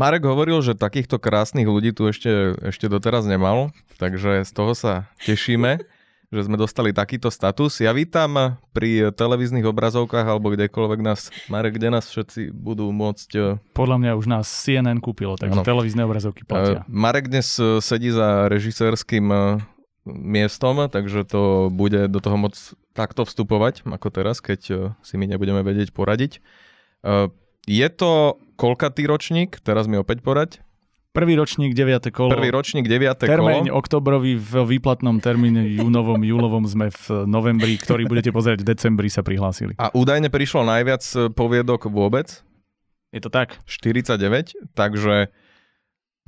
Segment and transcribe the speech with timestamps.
[0.00, 3.68] Marek hovoril, že takýchto krásnych ľudí tu ešte, ešte doteraz nemal,
[4.00, 5.76] takže z toho sa tešíme,
[6.34, 7.84] že sme dostali takýto status.
[7.84, 13.30] Ja vítam pri televíznych obrazovkách alebo kdekoľvek nás, Marek, kde nás všetci budú môcť...
[13.36, 13.44] e,
[13.76, 15.68] Podľa mňa už nás CNN kúpilo, takže Áno.
[15.68, 16.80] televízne obrazovky platia.
[16.88, 19.28] Marek dnes e, sedí za režisérským
[20.08, 22.56] miestom, takže to bude do toho moc
[22.96, 26.40] takto vstupovať, ako teraz, keď si my nebudeme vedieť poradiť.
[27.68, 29.60] Je to koľkatý ročník?
[29.60, 30.60] Teraz mi opäť porať.
[31.10, 32.14] Prvý ročník, 9.
[32.14, 32.30] kolo.
[32.30, 33.26] Prvý ročník, 9.
[33.26, 33.82] Termín kolo.
[33.82, 39.26] oktobrový v výplatnom termíne júnovom, júlovom sme v novembri, ktorý budete pozerať v decembri sa
[39.26, 39.74] prihlásili.
[39.74, 41.02] A údajne prišlo najviac
[41.34, 42.46] poviedok vôbec,
[43.10, 43.58] Je to tak?
[43.66, 45.34] 49, takže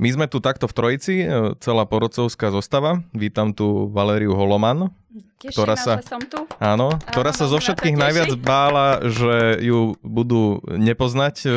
[0.02, 1.26] my sme tu takto v trojici, e,
[1.62, 3.06] celá porodcovská zostava.
[3.14, 4.90] Vítam tu Valériu Holoman,
[5.38, 6.42] Teší ktorá sa- som tu.
[6.58, 11.50] áno, ktorá sa zo veľmi ma to všetkých najviac bála, že ju budú nepoznať e,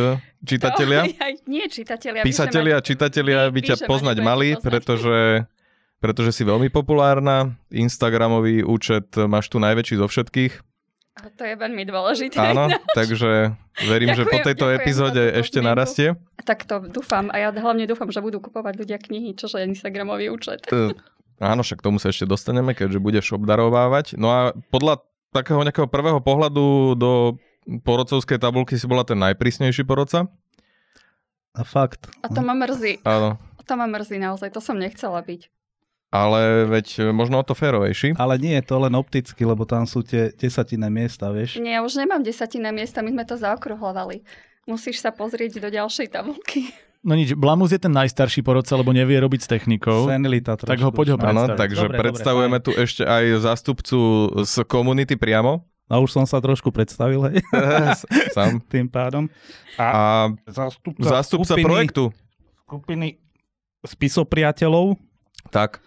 [0.46, 1.10] čitatelia.
[1.10, 1.14] To,
[1.54, 2.22] nie čitatelia.
[2.22, 4.62] Písatelia, čitatelia by ťa poznať mali, poznať.
[4.62, 5.18] pretože,
[5.98, 7.58] pretože si veľmi populárna.
[7.74, 10.54] Instagramový účet máš tu najväčší zo všetkých.
[11.16, 12.36] A to je veľmi dôležité.
[12.38, 13.56] Áno, takže
[13.88, 15.70] verím, že po Ďakujem, tejto ďakujem epizóde ešte zmienku.
[15.72, 16.08] narastie.
[16.44, 17.32] Tak to dúfam.
[17.32, 20.68] A ja hlavne dúfam, že budú kupovať ľudia knihy, čože je Instagramový účet.
[20.68, 20.92] T-
[21.36, 24.16] Áno, však k tomu sa ešte dostaneme, keďže budeš obdarovávať.
[24.16, 24.40] No a
[24.72, 25.04] podľa
[25.36, 27.12] takého nejakého prvého pohľadu do
[27.84, 30.32] porodcovskej tabulky si bola ten najprísnejší porodca.
[31.52, 32.08] A fakt.
[32.24, 33.04] A to ma mrzí.
[33.04, 33.36] Áno.
[33.66, 34.48] To ma mrzí naozaj.
[34.56, 35.52] To som nechcela byť.
[36.16, 38.16] Ale veď možno o to férovejší.
[38.16, 41.60] Ale nie je to len opticky, lebo tam sú tie desatinné miesta, vieš.
[41.60, 44.24] Nie, ja už nemám desatinné miesta, my sme to zaokruhlovali.
[44.64, 46.72] Musíš sa pozrieť do ďalšej tabulky.
[47.06, 50.10] No nič, Blamus je ten najstarší porodca, lebo nevie robiť s technikou.
[50.10, 51.60] Senilita Tak ho poď ho Áno, predstaviť.
[51.60, 53.98] takže Dobre, predstavujeme dobre, tu ešte aj zástupcu
[54.42, 55.62] z komunity priamo.
[55.86, 57.46] A už som sa trošku predstavil, hej,
[58.34, 58.58] Sám.
[58.66, 59.30] tým pádom.
[59.78, 62.04] A zástupca, zástupca skupiny, projektu.
[62.66, 63.08] skupiny
[63.86, 64.98] spisopriateľov.
[65.50, 65.86] Tak.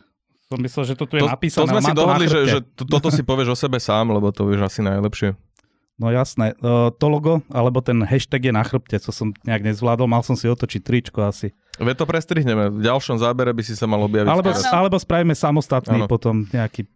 [0.48, 1.60] Som myslel, že to tu je To, napísané.
[1.60, 4.32] to sme ale si dohodli, že, že to, toto si povieš o sebe sám, lebo
[4.32, 5.36] to vieš asi najlepšie.
[5.98, 6.56] No jasné.
[6.56, 10.08] Uh, to logo, alebo ten hashtag je na chrbte, co som nejak nezvládol.
[10.08, 11.52] Mal som si otočiť tričko asi.
[11.76, 12.70] Veď to prestrihneme.
[12.70, 14.30] V ďalšom zábere by si sa mal objaviť.
[14.30, 14.64] Alebo, teraz.
[14.64, 16.08] Alebo spravíme samostatný Áno.
[16.08, 16.86] potom nejaký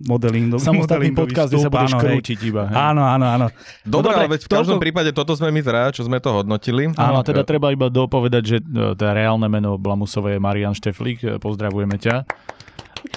[0.00, 0.48] modeling.
[0.56, 2.62] Samostatný podcast, kde sa budeš áno, krútiť iba.
[2.64, 2.76] hej.
[2.80, 3.46] Áno, áno, áno.
[3.84, 6.16] Dobre, No ale dobre, veď v každom toľko- prípade toto sme my traja, čo sme
[6.16, 6.88] to hodnotili.
[6.96, 11.28] Áno, teda treba iba dopovedať, že e, to reálne meno Blamusové je Marian Šteflík, e,
[11.36, 12.24] pozdravujeme ťa.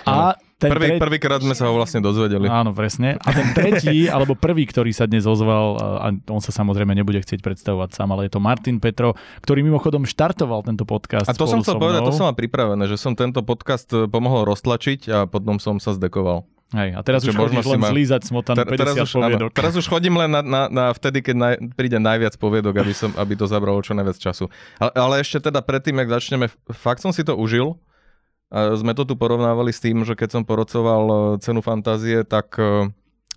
[0.03, 2.47] A ten Prvý, tre- prvýkrát sme sa ho vlastne dozvedeli.
[2.47, 3.19] Áno, presne.
[3.19, 7.43] A ten tretí, alebo prvý, ktorý sa dnes ozval, a on sa samozrejme nebude chcieť
[7.43, 11.59] predstavovať sám, ale je to Martin Petro, ktorý mimochodom štartoval tento podcast A to som
[11.59, 15.17] chcel so povedať, to som mal pripravené, že som tento podcast e, pomohol roztlačiť a
[15.27, 16.47] potom som sa zdekoval.
[16.71, 19.11] Hej, a teraz Že už chodíš si len ma- zlízať smotanú Ter- teraz, 50 už,
[19.11, 19.49] áno, poviedok.
[19.53, 23.11] teraz už chodím len na, na, na vtedy, keď naj, príde najviac poviedok, aby, som,
[23.19, 24.49] aby to zabralo čo najviac času.
[24.79, 27.75] Ale, ale ešte teda predtým, jak začneme, fakt som si to užil.
[28.55, 32.55] A sme to tu porovnávali s tým, že keď som porocoval e, cenu fantázie, tak
[32.55, 32.87] e,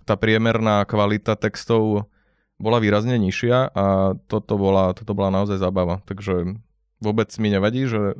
[0.07, 2.07] tá priemerná kvalita textov
[2.55, 5.99] bola výrazne nižšia a toto bola, toto bola naozaj zábava.
[6.07, 6.55] Takže
[7.03, 8.15] vôbec mi nevadí, že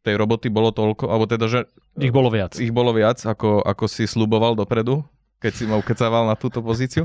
[0.00, 1.60] tej roboty bolo toľko, alebo teda, že
[2.00, 2.56] Ich bolo viac.
[2.56, 5.04] ich bolo viac, ako, ako si sluboval dopredu,
[5.44, 7.04] keď si ma ukecával na túto pozíciu.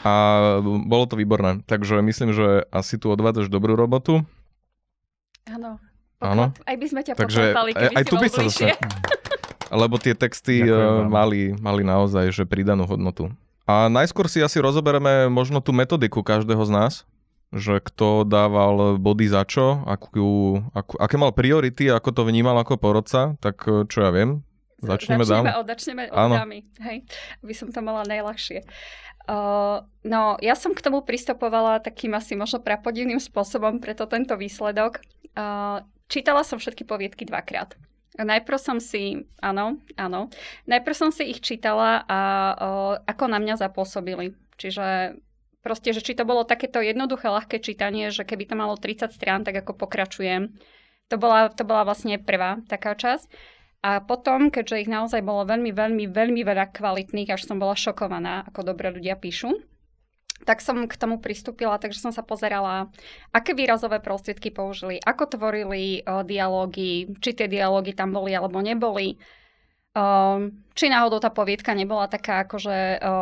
[0.00, 0.14] A
[0.64, 1.60] bolo to výborné.
[1.68, 4.24] Takže myslím, že asi tu odvádzaš dobrú robotu.
[5.44, 5.76] Áno.
[6.24, 6.44] Áno.
[6.64, 8.66] Aj by sme ťa Takže poklepali, aj, keby aj si tu bol by sa zase...
[9.84, 13.28] Lebo tie texty Ďakujem eh, mali, mali naozaj že pridanú hodnotu.
[13.64, 16.92] A najskôr si asi rozoberieme možno tú metodiku každého z nás,
[17.50, 22.76] že kto dával body za čo, akú, akú, aké mal priority, ako to vnímal ako
[22.76, 24.44] porodca, tak eh, čo ja viem,
[24.84, 25.64] Začneme začneme dám?
[25.64, 26.34] od, začneme od Áno.
[26.36, 26.98] dámy, hej,
[27.40, 28.68] aby som to mala najľahšie.
[29.24, 35.00] Uh, no, ja som k tomu pristupovala takým asi možno prapodivným spôsobom, preto tento výsledok.
[35.32, 37.76] Uh, čítala som všetky poviedky dvakrát.
[38.14, 40.30] Najprv som si, áno, áno,
[40.70, 42.20] najprv som si ich čítala a
[42.54, 44.38] uh, ako na mňa zapôsobili.
[44.54, 45.18] Čiže
[45.66, 49.42] proste, že či to bolo takéto jednoduché, ľahké čítanie, že keby to malo 30 strán,
[49.42, 50.54] tak ako pokračujem.
[51.10, 53.26] To bola, to bola vlastne prvá taká časť.
[53.84, 58.46] A potom, keďže ich naozaj bolo veľmi, veľmi, veľmi veľa kvalitných, až som bola šokovaná,
[58.48, 59.52] ako dobre ľudia píšu,
[60.42, 62.90] tak som k tomu pristúpila, takže som sa pozerala,
[63.30, 69.16] aké výrazové prostriedky použili, ako tvorili o, dialógy, či tie dialógy tam boli alebo neboli.
[69.94, 72.80] O, či náhodou tá poviedka nebola taká akože o,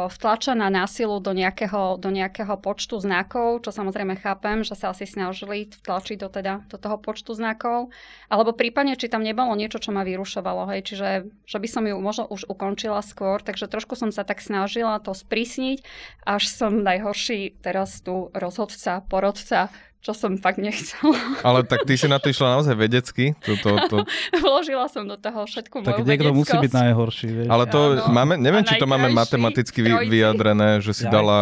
[0.09, 5.69] vtlačená násilu do nejakého, do nejakého počtu znakov, čo samozrejme chápem, že sa asi snažili
[5.69, 7.93] vtlačiť do, teda, do toho počtu znakov.
[8.33, 12.01] Alebo prípadne, či tam nebolo niečo, čo ma vyrušovalo, hej, čiže že by som ju
[12.01, 15.85] možno už ukončila skôr, takže trošku som sa tak snažila to sprísniť,
[16.25, 19.69] až som najhorší teraz tu rozhodca, porodca
[20.03, 21.15] čo som fakt nechcela.
[21.47, 23.39] Ale tak ty si na to išla naozaj vedecky.
[23.47, 23.97] To, to, to...
[24.43, 27.49] Vložila som do toho všetku Tak moju niekto musí byť najhorší, vieš.
[27.49, 28.11] Ale to Áno.
[28.11, 30.11] máme, neviem, A či to máme najkrajší matematicky vy, trojci.
[30.11, 31.15] vyjadrené, že si Jaj.
[31.15, 31.41] dala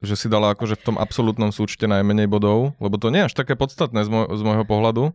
[0.00, 3.34] že si dala akože v tom absolútnom súčte najmenej bodov, lebo to nie je až
[3.36, 5.12] také podstatné z, môj, z môjho pohľadu.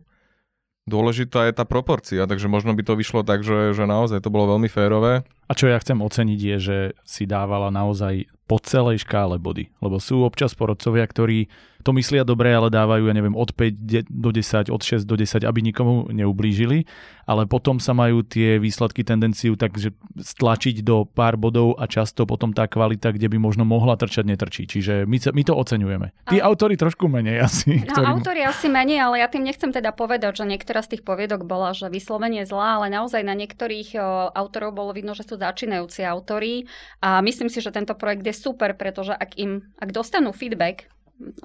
[0.86, 4.54] Dôležitá je tá proporcia, takže možno by to vyšlo tak, že, že naozaj to bolo
[4.54, 5.26] veľmi férové.
[5.46, 6.76] A čo ja chcem oceniť je, že
[7.06, 9.70] si dávala naozaj po celej škále body.
[9.78, 11.50] Lebo sú občas porodcovia, ktorí
[11.82, 15.14] to myslia dobre, ale dávajú, ja neviem, od 5 de- do 10, od 6 do
[15.14, 16.82] 10, aby nikomu neublížili.
[17.26, 22.50] Ale potom sa majú tie výsledky tendenciu takže stlačiť do pár bodov a často potom
[22.50, 24.66] tá kvalita, kde by možno mohla trčať, netrčí.
[24.66, 26.06] Čiže my, my to oceňujeme.
[26.26, 27.82] Tí Ale- autori trošku menej asi.
[27.82, 31.02] No, ktorí- autori asi menej, ale ja tým nechcem teda povedať, že niektorá z tých
[31.06, 33.94] poviedok bola, že vyslovene zlá, ale naozaj na niektorých
[34.34, 36.66] autorov bolo vidno, že sú začínajúci autori
[37.00, 40.88] a myslím si, že tento projekt je super, pretože ak im, ak dostanú feedback,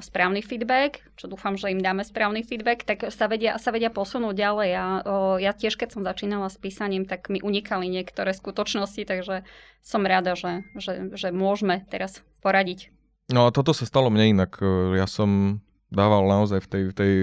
[0.04, 4.36] správny feedback, čo dúfam, že im dáme správny feedback, tak sa vedia, sa vedia posunúť
[4.36, 4.72] ďalej.
[4.76, 9.48] A o, ja tiež, keď som začínala s písaním, tak mi unikali niektoré skutočnosti, takže
[9.80, 12.92] som rada, že, že, že môžeme teraz poradiť.
[13.32, 14.60] No a toto sa stalo mne inak.
[14.92, 17.14] Ja som dával naozaj v tej, v tej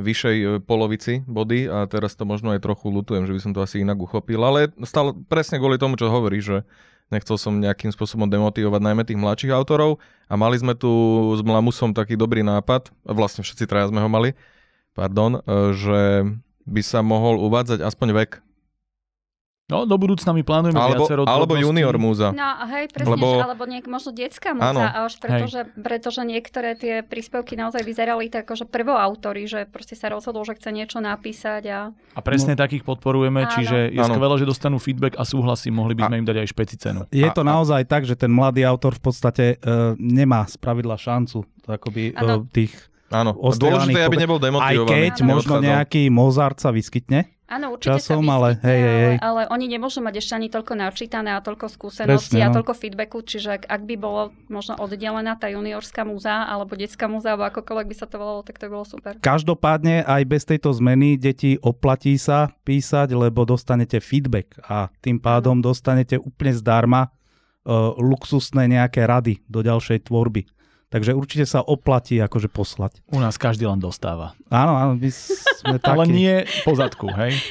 [0.00, 3.60] vyššej e, polovici body a teraz to možno aj trochu lutujem, že by som to
[3.60, 6.64] asi inak uchopil, ale stále presne kvôli tomu, čo hovorí, že
[7.12, 10.00] nechcel som nejakým spôsobom demotivovať najmä tých mladších autorov
[10.30, 10.90] a mali sme tu
[11.36, 14.32] s Mlamusom taký dobrý nápad, vlastne všetci traja sme ho mali,
[14.96, 15.40] pardon, e,
[15.76, 16.00] že
[16.64, 18.30] by sa mohol uvádzať aspoň vek.
[19.70, 21.62] No, do budúcna my plánujeme Alebo, viacero alebo drobností.
[21.64, 22.28] junior múza.
[22.30, 23.38] No a hej, presne, Lebo- Lebo...
[23.40, 24.58] alebo niek, možno detská Áno.
[24.74, 30.10] múza, až pretože, pretože niektoré tie príspevky naozaj vyzerali tak, že prvoautori, že proste sa
[30.10, 31.78] rozhodol, že chce niečo napísať a
[32.10, 33.52] A presne takých podporujeme, Áno.
[33.54, 34.10] čiže je Áno.
[34.10, 37.00] skvelé, že dostanú feedback a súhlasí, mohli by sme im dať aj špeci cenu.
[37.08, 40.98] Je A- to a- naozaj tak, že ten mladý autor v podstate uh, nemá spravidla
[40.98, 42.34] šancu akoby uh, Áno.
[42.50, 42.74] tých,
[43.10, 44.90] Áno, dôležité aby nebol aj demotivovaný.
[44.90, 45.28] keď Áno.
[45.28, 47.26] možno nejaký Mozart sa vyskytne.
[47.50, 49.16] Áno, určite Časom, sa ale vyskytne, hej, hej, hej.
[49.18, 52.56] Ale, ale oni nemôžu mať ešte ani toľko načítané a toľko skúseností Presne, a no.
[52.62, 57.50] toľko feedbacku, čiže ak, by bolo možno oddelená tá juniorská múza alebo detská múza, alebo
[57.50, 59.18] akokoľvek by sa to volalo, tak to bolo super.
[59.18, 65.58] Každopádne aj bez tejto zmeny deti oplatí sa písať, lebo dostanete feedback a tým pádom
[65.58, 70.46] dostanete úplne zdarma uh, luxusné nejaké rady do ďalšej tvorby.
[70.90, 72.98] Takže určite sa oplatí akože poslať.
[73.14, 74.34] U nás každý len dostáva.
[74.50, 75.94] Áno, áno, my sme takí.
[75.94, 76.34] Ale nie
[76.66, 77.38] po zadku, hej?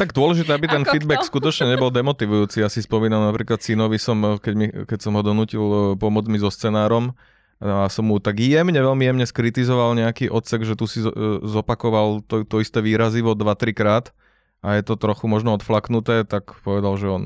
[0.00, 1.28] Tak dôležité, aby ten Ako feedback kto?
[1.28, 2.64] skutočne nebol demotivujúci.
[2.64, 6.28] Ja si spomínam napríklad synovi, som, eh, keď, mi, keď som ho donútil eh, pomôcť
[6.30, 7.12] mi so scenárom,
[7.60, 11.12] a som mu tak jemne, veľmi jemne skritizoval nejaký odsek, že tu si eh,
[11.44, 14.16] zopakoval to, to isté výrazivo 2-3 krát
[14.64, 17.22] a je to trochu možno odflaknuté, tak povedal, že on,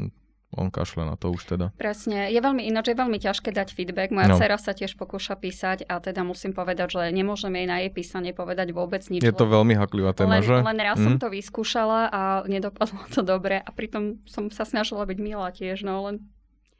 [0.54, 1.70] on kašle na to už teda.
[1.74, 2.26] Presne.
[2.26, 4.08] Je veľmi ináč, je veľmi ťažké dať feedback.
[4.08, 4.36] Moja No.
[4.36, 8.30] dcera sa tiež pokúša písať a teda musím povedať, že nemôžem jej na jej písanie
[8.30, 9.20] povedať vôbec nič.
[9.20, 10.56] Je to veľmi haklivá téma, len, že?
[10.56, 11.04] len raz Hm?
[11.04, 15.82] som to vyskúšala a nedopadlo to dobre a pritom som sa snažila byť milá tiež,
[15.82, 16.22] no len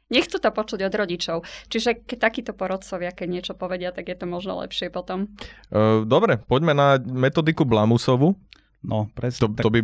[0.07, 1.37] nechcú to počuť od rodičov.
[1.67, 5.33] Čiže keď takíto porodcovia, keď niečo povedia, tak je to možno lepšie potom.
[5.69, 8.37] Eh, Dobre, poďme na metodiku Blamusovu.
[8.81, 9.49] No, presne.
[9.49, 9.81] To, to, by,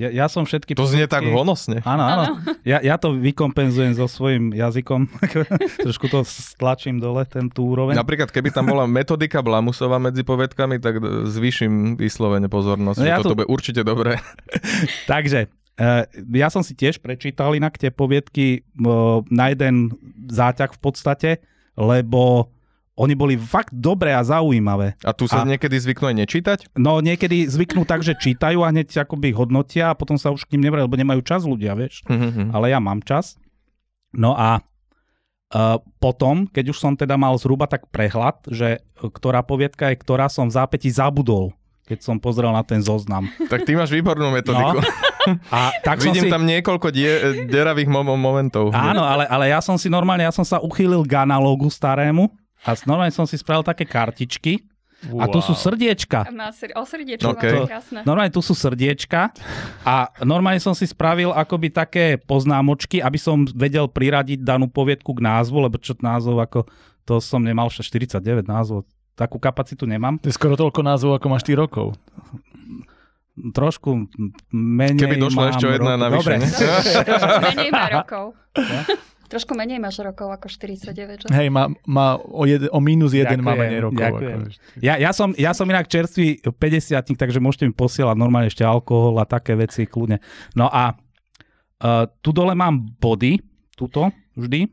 [0.00, 0.72] Ja, ja som všetky...
[0.72, 1.84] to znie tak honosne.
[1.84, 2.24] Áno, áno.
[2.64, 5.12] Ja, ja to vykompenzujem so svojím jazykom.
[5.84, 8.00] Trošku to stlačím dole, ten tú úroveň.
[8.00, 13.36] Napríklad, keby tam bola metodika Blamusova medzi povedkami, tak zvýšim vyslovene pozornosť, No ja toto
[13.36, 14.16] to- bude určite dobré.
[15.12, 18.64] Takže, uh, ja som si tiež prečítal inak tie poviedky
[19.28, 19.92] na jeden
[20.32, 21.30] záťah v podstate,
[21.76, 22.48] lebo
[23.00, 24.92] oni boli fakt dobré a zaujímavé.
[25.00, 26.58] A tu sa A- niekedy zvyknú aj nečítať?
[26.76, 30.52] No niekedy zvyknú tak, že čítajú a hneď akoby hodnotia a potom sa už k
[30.60, 32.04] ním nevrajú, lebo nemajú čas ľudia, vieš.
[32.04, 32.52] Mhm.
[32.52, 33.40] ale ja mám čas.
[34.12, 39.40] No a uh, potom, keď už som teda mal zhruba tak prehľad, že uh, ktorá
[39.40, 41.54] poviedka je, ktorá som v zápäti zabudol,
[41.88, 43.30] keď som pozrel na ten zoznam.
[43.48, 44.82] Tak ty máš výbornú metodiku.
[45.52, 46.32] A tak Vidím si...
[46.32, 48.72] tam niekoľko die, deravých mo- momentov.
[48.72, 52.70] Áno, ale, ale ja som si normálne, ja som sa uchýlil k analógu starému a
[52.84, 54.60] normálne som si spravil také kartičky
[55.00, 56.28] a tu sú srdiečka.
[56.28, 57.56] Má sr- o srdiečko, Okay.
[57.56, 57.72] okay.
[57.72, 58.04] krásne.
[58.04, 59.32] Normálne tu sú srdiečka
[59.80, 65.24] a normálne som si spravil akoby také poznámočky, aby som vedel priradiť danú poviedku k
[65.24, 66.68] názvu, lebo čo názov ako,
[67.08, 68.84] to som nemal však 49 názvov.
[69.16, 70.20] Takú kapacitu nemám.
[70.20, 71.96] To je skoro toľko názvov, ako máš ty rokov.
[73.40, 74.04] Trošku
[74.52, 76.34] menej Keby došla ešte o jedna navyše, Dobre.
[77.48, 78.24] menej má rokov.
[78.60, 78.82] Ja?
[79.30, 81.26] Trošku menej máš rokov ako 49, že?
[81.30, 84.02] Hej, má, má o, jed, o mínus jeden má Ďakujem, menej rokov.
[84.02, 84.38] ďakujem.
[84.42, 88.66] Ako, Ja, ja, som, ja som inak čerstvý 50 takže môžete mi posielať normálne ešte
[88.66, 90.18] alkohol a také veci kľudne.
[90.58, 93.38] No a uh, tu dole mám body,
[93.78, 94.66] tuto vždy.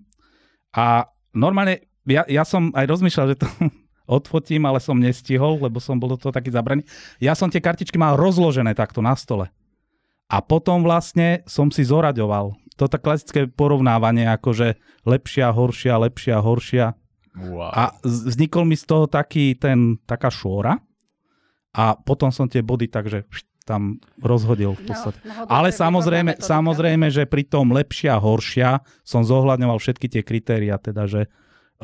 [0.74, 1.06] A
[1.38, 3.48] normálne, ja, ja som aj rozmýšľal, že to
[4.18, 6.82] odfotím, ale som nestihol, lebo som bol do toho taký zabraný.
[7.22, 9.54] Ja som tie kartičky mal rozložené takto na stole.
[10.28, 12.67] A potom vlastne som si zoraďoval.
[12.78, 16.86] To tak klasické porovnávanie, akože lepšia, horšia, lepšia, horšia.
[17.38, 17.70] Wow.
[17.70, 20.82] A vznikol mi z toho taký ten, taká šôra
[21.78, 23.30] a potom som tie body takže
[23.68, 25.20] tam rozhodil v podstate.
[25.28, 30.80] No, no, Ale samozrejme, samozrejme, že pri tom lepšia, horšia som zohľadňoval všetky tie kritéria,
[30.80, 31.28] teda, že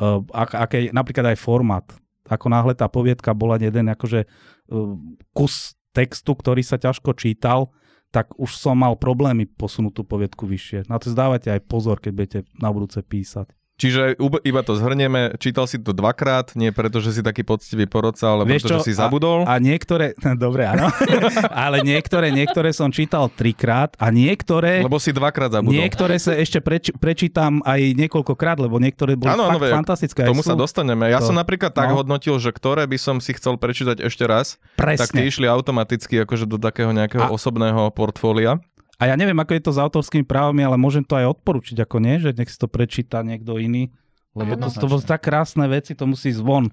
[0.00, 1.84] uh, ak, aké, napríklad aj formát.
[2.24, 4.96] Ako náhle tá poviedka bola jeden akože uh,
[5.36, 7.68] kus textu, ktorý sa ťažko čítal,
[8.14, 10.86] tak už som mal problémy posunúť tú poviedku vyššie.
[10.86, 13.50] Na to zdávate aj pozor, keď budete na budúce písať.
[13.74, 14.14] Čiže
[14.46, 18.46] iba to zhrnieme, čítal si to dvakrát, nie preto, že si taký poctivý porodca, ale
[18.46, 18.76] Vieš preto, čo?
[18.78, 19.42] že si zabudol.
[19.50, 20.86] A niektoré, dobre, áno,
[21.66, 24.78] ale niektoré, niektoré som čítal trikrát a niektoré...
[24.78, 25.74] Lebo si dvakrát zabudol.
[25.74, 30.22] Niektoré sa ešte preč, prečítam aj niekoľkokrát, lebo niektoré boli Áno, áno, fakt veď, fantastické.
[30.22, 30.62] K tomu sa sú.
[30.62, 31.10] dostaneme.
[31.10, 31.98] Ja To- som napríklad tak no.
[31.98, 35.26] hodnotil, že ktoré by som si chcel prečítať ešte raz, tak tie Presne.
[35.26, 38.62] išli automaticky akože do takého nejakého A- osobného portfólia.
[38.98, 41.96] A ja neviem, ako je to s autorskými právami, ale môžem to aj odporučiť, ako
[41.98, 43.90] nie, že nech si to prečíta niekto iný.
[44.34, 46.70] Lebo to, to bolo tak krásne veci, to musí zvon.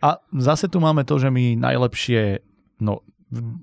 [0.00, 2.40] A zase tu máme to, že my najlepšie,
[2.80, 3.04] no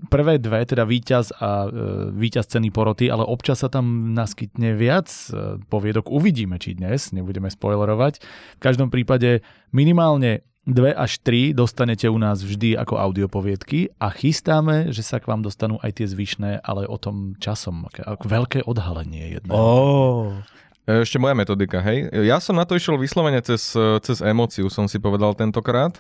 [0.10, 5.10] prvé dve, teda víťaz a e, víťaz ceny poroty, ale občas sa tam naskytne viac
[5.30, 6.10] e, poviedok.
[6.10, 8.14] Uvidíme, či dnes, nebudeme spoilerovať.
[8.58, 14.94] V každom prípade minimálne dve až tri dostanete u nás vždy ako audiopoviedky a chystáme,
[14.94, 17.90] že sa k vám dostanú aj tie zvyšné, ale o tom časom.
[18.24, 19.58] Veľké odhalenie jedného.
[19.58, 20.38] Oh.
[20.86, 22.10] E, Ešte moja metodika, hej.
[22.14, 25.98] Ja som na to išiel vyslovene cez, cez emóciu, som si povedal tentokrát.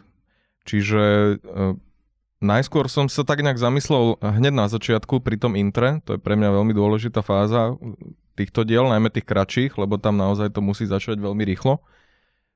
[0.69, 1.01] Čiže
[1.41, 1.75] e,
[2.39, 6.37] najskôr som sa tak nejak zamyslel hneď na začiatku pri tom intre, to je pre
[6.37, 7.75] mňa veľmi dôležitá fáza
[8.39, 11.83] týchto diel, najmä tých kratších, lebo tam naozaj to musí začať veľmi rýchlo.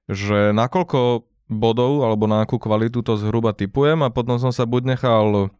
[0.07, 4.95] Že nakoľko bodov alebo na akú kvalitu to zhruba typujem a potom som sa buď
[4.95, 5.51] nechal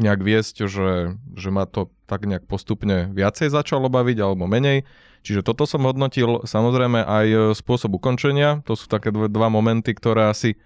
[0.00, 0.90] nejak viesť, že,
[1.36, 4.88] že ma to tak nejak postupne viacej začalo baviť alebo menej.
[5.22, 8.64] Čiže toto som hodnotil samozrejme aj e, spôsob ukončenia.
[8.66, 10.58] To sú také dve, dva momenty, ktoré asi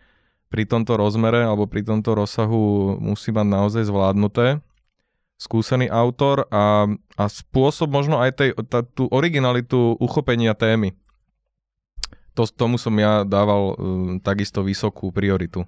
[0.48, 4.64] pri tomto rozmere alebo pri tomto rozsahu musí mať naozaj zvládnuté.
[5.36, 6.88] Skúsený autor a,
[7.20, 10.96] a spôsob možno aj tej, tá, tú originalitu uchopenia témy.
[12.36, 13.76] To, tomu som ja dával um,
[14.20, 15.64] takisto vysokú prioritu.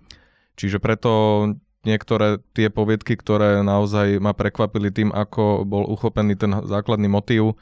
[0.54, 1.10] Čiže preto
[1.82, 7.56] niektoré tie poviedky, ktoré naozaj ma prekvapili tým, ako bol uchopený ten základný motív,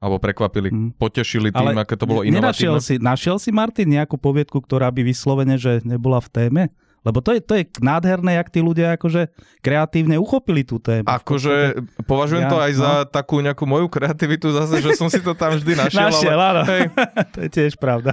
[0.00, 0.90] alebo prekvapili, Mm.
[0.96, 2.80] potešili tým, Ale aké to bolo inovatívne.
[2.80, 6.62] si, našiel si, Martin, nejakú poviedku, ktorá by vyslovene, že nebola v téme?
[7.00, 9.32] Lebo to je, to je nádherné, jak tí ľudia akože
[9.64, 11.08] kreatívne uchopili tú tému.
[11.08, 12.80] Akože považujem Ja- to aj no.
[12.80, 16.12] za takú nejakú moju kreativitu zase, že som si to tam vždy našiel.
[16.12, 16.62] Našiel, ale, áno.
[16.68, 16.82] hej,
[17.32, 18.12] to je tiež pravda.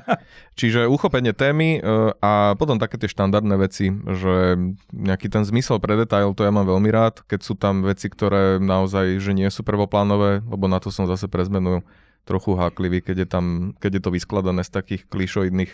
[0.56, 1.80] čiže uchopenie témy e,
[2.24, 4.56] a potom také tie štandardné veci, že
[4.96, 8.56] nejaký ten zmysel pre detail, to ja mám veľmi rád, keď sú tam veci, ktoré
[8.64, 11.84] naozaj že nie sú prvoplánové, lebo na to som zase pre zmenu
[12.24, 13.46] trochu háklivý, keď je tam,
[13.80, 15.72] keď je to vyskladané z takých klišoidných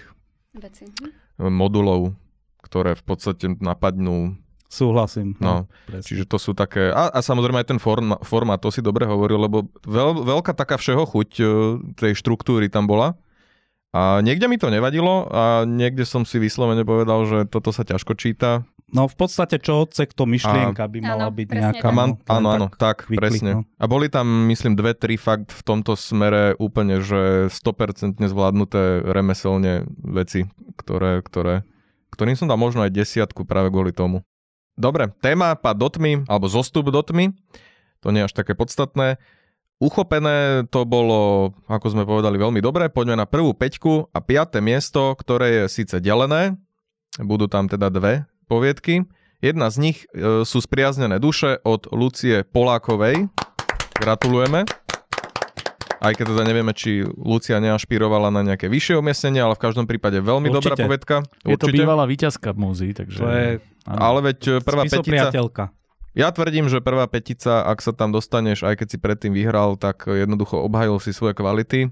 [0.53, 0.85] Veci.
[0.85, 1.49] Hm.
[1.49, 2.13] modulov,
[2.73, 4.33] ktoré v podstate napadnú.
[4.65, 5.37] Súhlasím.
[5.37, 6.01] No, presne.
[6.01, 6.89] čiže to sú také...
[6.89, 10.81] A, a samozrejme aj ten form, formát, to si dobre hovoril, lebo veľ, veľká taká
[10.81, 11.43] všeho chuť e,
[11.93, 13.13] tej štruktúry tam bola.
[13.93, 18.17] A niekde mi to nevadilo a niekde som si vyslovene povedal, že toto sa ťažko
[18.17, 18.65] číta.
[18.89, 21.85] No v podstate čo odsek, to myšlienka by mala Áno, byť nejaká.
[21.85, 21.93] tak.
[21.93, 23.51] A no, áno, áno, tak, quickly, presne.
[23.53, 23.61] no.
[23.77, 29.85] A boli tam, myslím, dve, tri fakt v tomto smere úplne, že 100% zvládnuté remeselne
[30.01, 30.49] veci,
[30.81, 31.61] ktoré, ktoré,
[32.13, 34.21] ktorým som dal možno aj desiatku práve kvôli tomu.
[34.77, 37.33] Dobre, téma pad do tmy, alebo zostup do tmy,
[38.01, 39.21] to nie je až také podstatné.
[39.81, 42.87] Uchopené to bolo, ako sme povedali, veľmi dobre.
[42.87, 46.55] Poďme na prvú peťku a piaté miesto, ktoré je síce delené.
[47.19, 49.05] Budú tam teda dve poviedky.
[49.43, 53.27] Jedna z nich e, sú Spriaznené duše od Lucie Polákovej.
[53.99, 54.82] Gratulujeme.
[56.03, 60.19] Aj keď teda nevieme, či Lucia neašpirovala na nejaké vyššie umiestnenie, ale v každom prípade
[60.19, 60.83] veľmi dobrá Určite.
[60.83, 61.15] povedka.
[61.47, 63.23] Je to bývalá víťazka múzy, takže...
[63.23, 63.49] To je.
[63.87, 64.99] Ale veď e, prvá petica...
[64.99, 65.63] spisopriateľka.
[66.13, 70.05] Ja tvrdím, že prvá petica, ak sa tam dostaneš, aj keď si predtým vyhral, tak
[70.05, 71.89] jednoducho obhajil si svoje kvality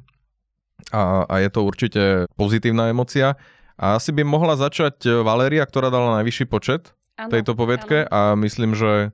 [0.94, 2.04] a, a je to určite
[2.36, 3.40] pozitívna emocia.
[3.82, 8.14] A asi by mohla začať Valéria, ktorá dala najvyšší počet Áno, tejto povedke áno.
[8.14, 9.10] a myslím, že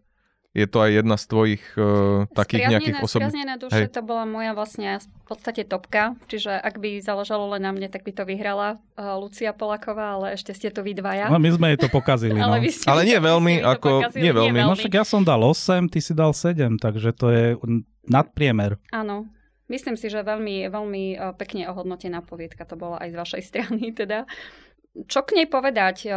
[0.57, 3.29] je to aj jedna z tvojich uh, takých Spriaznené- nejakých osobných...
[3.29, 3.93] Spriaznené duše Hej.
[3.93, 8.01] to bola moja vlastne v podstate topka, čiže ak by záležalo len na mne, tak
[8.01, 11.29] by to vyhrala uh, Lucia Polaková, ale ešte ste tu vy dvaja.
[11.29, 12.33] No, my sme jej to pokazili.
[12.41, 12.49] no.
[12.49, 14.57] ale, vy ste, Ale nie veľmi, mi to ako- pokazili, nie veľmi.
[14.65, 17.45] No však ja som dal 8, ty si dal 7, takže to je
[18.09, 18.81] nadpriemer.
[18.89, 19.29] Áno.
[19.67, 23.93] Myslím si, že veľmi, veľmi eh, pekne ohodnotená poviedka to bola aj z vašej strany.
[23.93, 24.25] Teda.
[25.05, 26.09] Čo k nej povedať?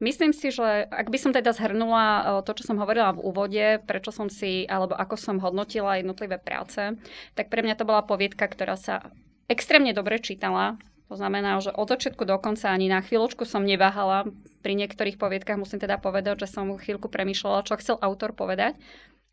[0.00, 3.64] Myslím si, že ak by som teda zhrnula eh, to, čo som hovorila v úvode,
[3.84, 6.96] prečo som si, alebo ako som hodnotila jednotlivé práce,
[7.36, 9.12] tak pre mňa to bola poviedka, ktorá sa
[9.52, 10.80] extrémne dobre čítala.
[11.10, 14.30] To znamená, že od začiatku do konca ani na chvíľočku som neváhala.
[14.62, 18.78] Pri niektorých poviedkach musím teda povedať, že som chvíľku premýšľala, čo chcel autor povedať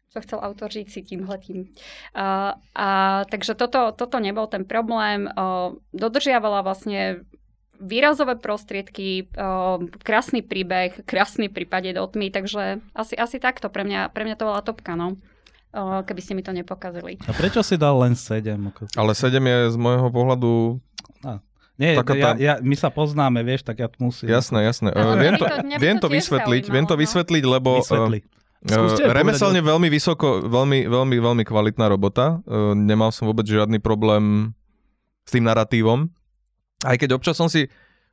[0.08, 1.28] čo chcel autor žiť si tým.
[2.16, 2.88] A, a,
[3.28, 5.28] takže toto, toto nebol ten problém.
[5.28, 7.28] O, dodržiavala vlastne
[7.78, 9.30] výrazové prostriedky,
[10.02, 13.70] krásny príbeh, krásny prípade do tmy, takže asi, asi takto.
[13.70, 15.18] Pre mňa, pre mňa to bola topka, no.
[15.78, 17.22] Keby ste mi to nepokazili.
[17.30, 18.58] A prečo si dal len 7?
[18.98, 20.82] Ale 7 je z môjho pohľadu...
[21.22, 21.44] A.
[21.78, 24.34] Nie, Taká ja, tá- ja, my sa poznáme, vieš, tak ja musím.
[24.34, 24.90] Jasné, jasné.
[24.98, 25.46] Uh, viem to,
[25.78, 27.02] viem to vysvetliť, viem to no.
[27.06, 28.20] vysvetliť, lebo uh, Vysvetli.
[28.66, 32.42] Uh, povedať- remeselne veľmi vysoko, veľmi, veľmi, veľmi kvalitná robota.
[32.50, 34.58] Uh, nemal som vôbec žiadny problém
[35.22, 36.10] s tým narratívom.
[36.86, 37.66] Aj keď občas som si,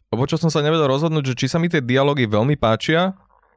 [0.09, 3.13] občas som sa nevedel rozhodnúť, že či sa mi tie dialógy veľmi páčia,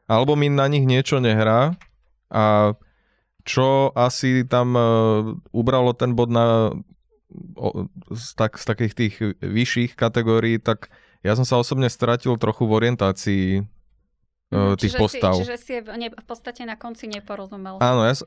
[0.07, 1.75] alebo mi na nich niečo nehrá.
[2.27, 2.75] A
[3.47, 4.83] čo asi tam uh,
[5.55, 6.75] ubralo ten bod na
[7.55, 10.91] o, z, tak, z takých tých vyšších kategórií, tak
[11.23, 13.45] ja som sa osobne stratil trochu v orientácii
[14.51, 15.33] uh, tých čiže postav.
[15.39, 17.79] Si, čiže si je v, ne, v podstate na konci neporozumel.
[17.79, 18.19] Áno, ja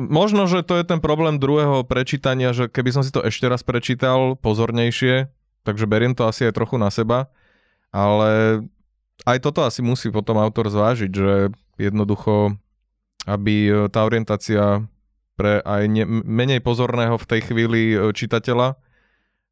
[0.00, 3.60] možno, že to je ten problém druhého prečítania, že keby som si to ešte raz
[3.60, 5.28] prečítal pozornejšie,
[5.64, 7.32] takže beriem to asi aj trochu na seba,
[7.90, 8.62] ale
[9.24, 12.54] aj toto asi musí potom autor zvážiť, že jednoducho,
[13.24, 14.84] aby e, tá orientácia
[15.34, 18.78] pre aj ne, menej pozorného v tej chvíli e, čitateľa,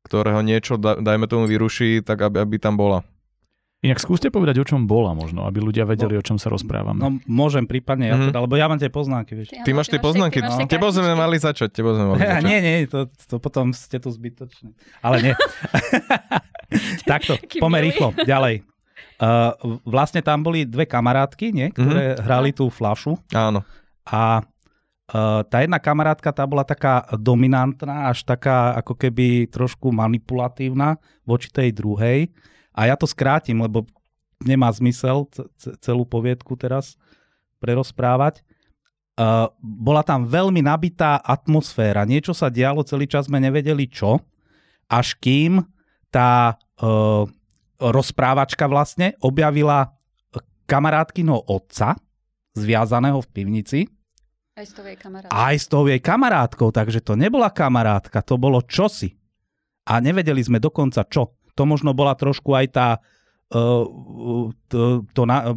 [0.06, 3.06] ktorého niečo, da, dajme tomu, vyruší, tak aby, aby tam bola.
[3.82, 6.96] Inak skúste povedať, o čom bola možno, aby ľudia vedeli, o čom sa rozprávame.
[6.96, 8.30] No môžem prípadne, ja Mhm.
[8.30, 9.50] teda, lebo ja mám tie poznámky, vieš.
[9.52, 12.38] Ty máš tie poznámky, ty máš tie tebo sme mali začať, tebo sme mali Ja,
[12.38, 12.46] začať.
[12.46, 14.70] nie, nie, to, to potom ste tu zbytočné.
[15.00, 15.34] Ale nie.
[17.04, 18.62] Takto, pomer rýchlo, ďalej.
[19.18, 22.18] Uh, vlastne tam boli dve kamarátky, nie, ktoré Mhm.
[22.22, 23.62] hrali tú flašu Áno.
[24.04, 30.96] a uh, tá jedna kamarátka, tá bola taká dominantná, až taká ako keby trošku manipulatívna
[31.22, 32.30] voči tej druhej.
[32.72, 33.84] A ja to skrátim, lebo
[34.42, 35.28] nemá zmysel
[35.78, 36.98] celú poviedku teraz
[37.62, 38.42] prerozprávať.
[39.12, 42.08] Uh, bola tam veľmi nabitá atmosféra.
[42.08, 44.18] Niečo sa dialo, celý čas sme nevedeli čo,
[44.88, 45.60] až kým
[46.08, 47.28] tá uh,
[47.78, 49.92] rozprávačka vlastne objavila
[50.64, 51.92] kamarátkyno otca,
[52.56, 53.80] zviazaného v pivnici,
[54.56, 55.28] Aj s tou jej kamarát.
[55.28, 59.12] aj s tou jej kamarátkou, takže to nebola kamarátka, to bolo čosi.
[59.88, 61.36] A nevedeli sme dokonca čo.
[61.56, 62.88] To možno bola trošku aj tá
[63.52, 63.84] uh,
[64.68, 65.52] to, to na,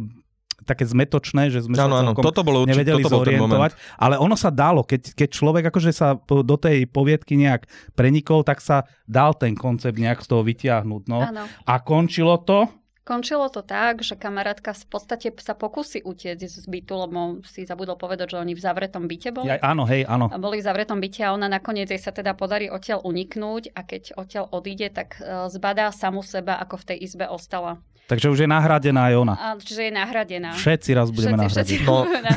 [0.66, 3.70] také zmetočné, že sme Áno, sa celkom toto bolo určite, nevedeli toto bol zorientovať,
[4.02, 8.58] ale ono sa dalo, keď, keď človek akože sa do tej poviedky nejak prenikol, tak
[8.58, 11.02] sa dal ten koncept nejak z toho vytiahnuť.
[11.06, 11.22] No.
[11.64, 12.66] A končilo to,
[13.06, 17.94] Končilo to tak, že kamarátka v podstate sa pokusí utiecť z bytu, lebo si zabudol
[17.94, 19.46] povedať, že oni v zavretom byte boli.
[19.46, 20.26] ja, áno, hej, áno.
[20.26, 23.80] A boli v zavretom byte a ona nakoniec jej sa teda podarí odtiaľ uniknúť a
[23.80, 27.78] keď odtiaľ odíde, tak e, zbadá samu seba, ako v tej izbe ostala.
[28.06, 29.34] Takže už je nahradená aj ona.
[29.34, 30.50] A čiže je nahradená.
[30.54, 31.86] Všetci raz budeme všetci, všetci nahradení.
[31.86, 32.30] No, budeme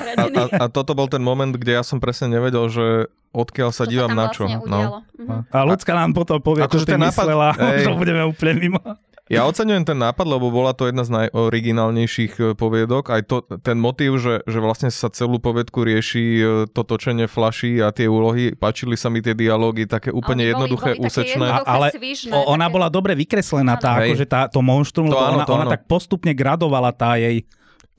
[0.53, 2.86] A, a, a toto bol ten moment, kde ja som presne nevedel, že
[3.32, 4.45] odkiaľ sa Čo dívam tam na čo.
[4.45, 4.65] vlastne No.
[4.65, 4.99] udialo.
[5.17, 5.38] Mhm.
[5.49, 7.47] A ľudská nám potom povie, Akože čo ty ten nápad- myslela,
[7.86, 8.82] že budeme úplne mimo.
[9.29, 13.09] Ja oceňujem ten nápad, lebo bola to jedna z najoriginálnejších e, poviedok.
[13.09, 17.77] Aj to, ten motív, že, že vlastne sa celú poviedku rieši e, to točenie flaší
[17.77, 18.53] a tie úlohy.
[18.53, 21.45] Páčili sa mi tie dialógy, také úplne Oni boli- jednoduché, boli také úsečné.
[21.45, 25.15] jednoduché, Ale svižné, O, ona také- bola dobre vykreslená, tá, akože tá, to monštrum, To
[25.15, 25.73] áno, ona, to ona áno.
[25.73, 27.45] tak postupne gradovala tá jej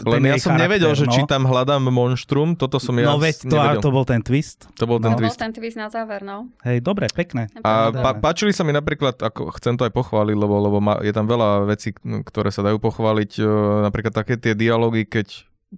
[0.02, 1.28] Len ja som nevedel, že charakter, či no.
[1.28, 3.80] tam hľadám monštrum, toto som ja No veď to, nevedel.
[3.80, 4.68] to bol ten twist.
[4.72, 5.36] To bol ten To bol twist.
[5.36, 6.48] ten twist na záver, no.
[6.60, 7.48] Hej, dobre, pekné.
[7.58, 11.10] A pa, páčili sa mi napríklad, ako chcem to aj pochváliť, lebo, lebo ma, je
[11.10, 13.30] tam veľa vecí, k- ktoré sa dajú pochváliť.
[13.36, 13.44] e,
[13.82, 15.26] Napríklad také tie dialógy, keď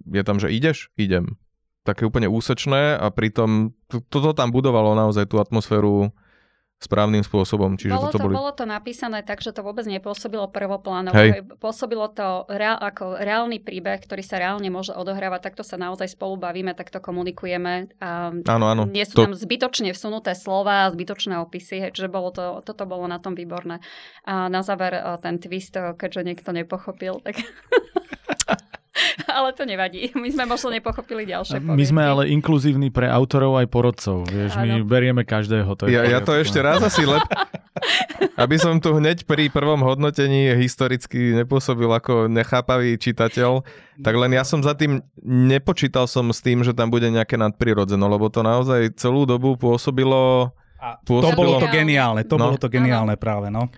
[0.05, 1.35] je tam, že ideš, idem.
[1.81, 6.15] Také úplne úsečné a pritom to- toto tam budovalo naozaj tú atmosféru
[6.83, 7.79] správnym spôsobom.
[7.79, 8.33] Čiže bolo, to, boli...
[8.35, 11.15] bolo to napísané tak, že to vôbec nepôsobilo prvoplánovo.
[11.15, 11.29] Hej.
[11.39, 11.41] Hej.
[11.57, 15.51] Pôsobilo to reál, ako reálny príbeh, ktorý sa reálne môže odohrávať.
[15.51, 17.89] Takto sa naozaj spolu bavíme, takto komunikujeme.
[18.03, 18.83] A Áno, áno.
[18.83, 23.07] Nie sú To- tam zbytočne vsunuté slova, zbytočné opisy, hej, čiže bolo to, toto bolo
[23.07, 23.79] na tom výborné.
[24.27, 27.39] A na záver eh, ten twist, eh, keďže niekto nepochopil, tak...
[29.37, 30.11] ale to nevadí.
[30.13, 34.27] My sme možno nepochopili ďalšie My sme ale inkluzívni pre autorov aj porodcov.
[34.27, 35.69] Vieš, my berieme každého.
[35.77, 37.23] To je Ja, ja to ešte raz asi lep...
[38.33, 43.61] Aby som tu hneď pri prvom hodnotení historicky nepôsobil ako nechápavý čitateľ,
[44.01, 48.05] tak len ja som za tým, nepočítal som s tým, že tam bude nejaké nadprirodzeno,
[48.05, 50.53] lebo to naozaj celú dobu pôsobilo...
[50.83, 52.51] A to bolo to geniálne, to No.
[52.51, 53.71] bolo to geniálne práve, no.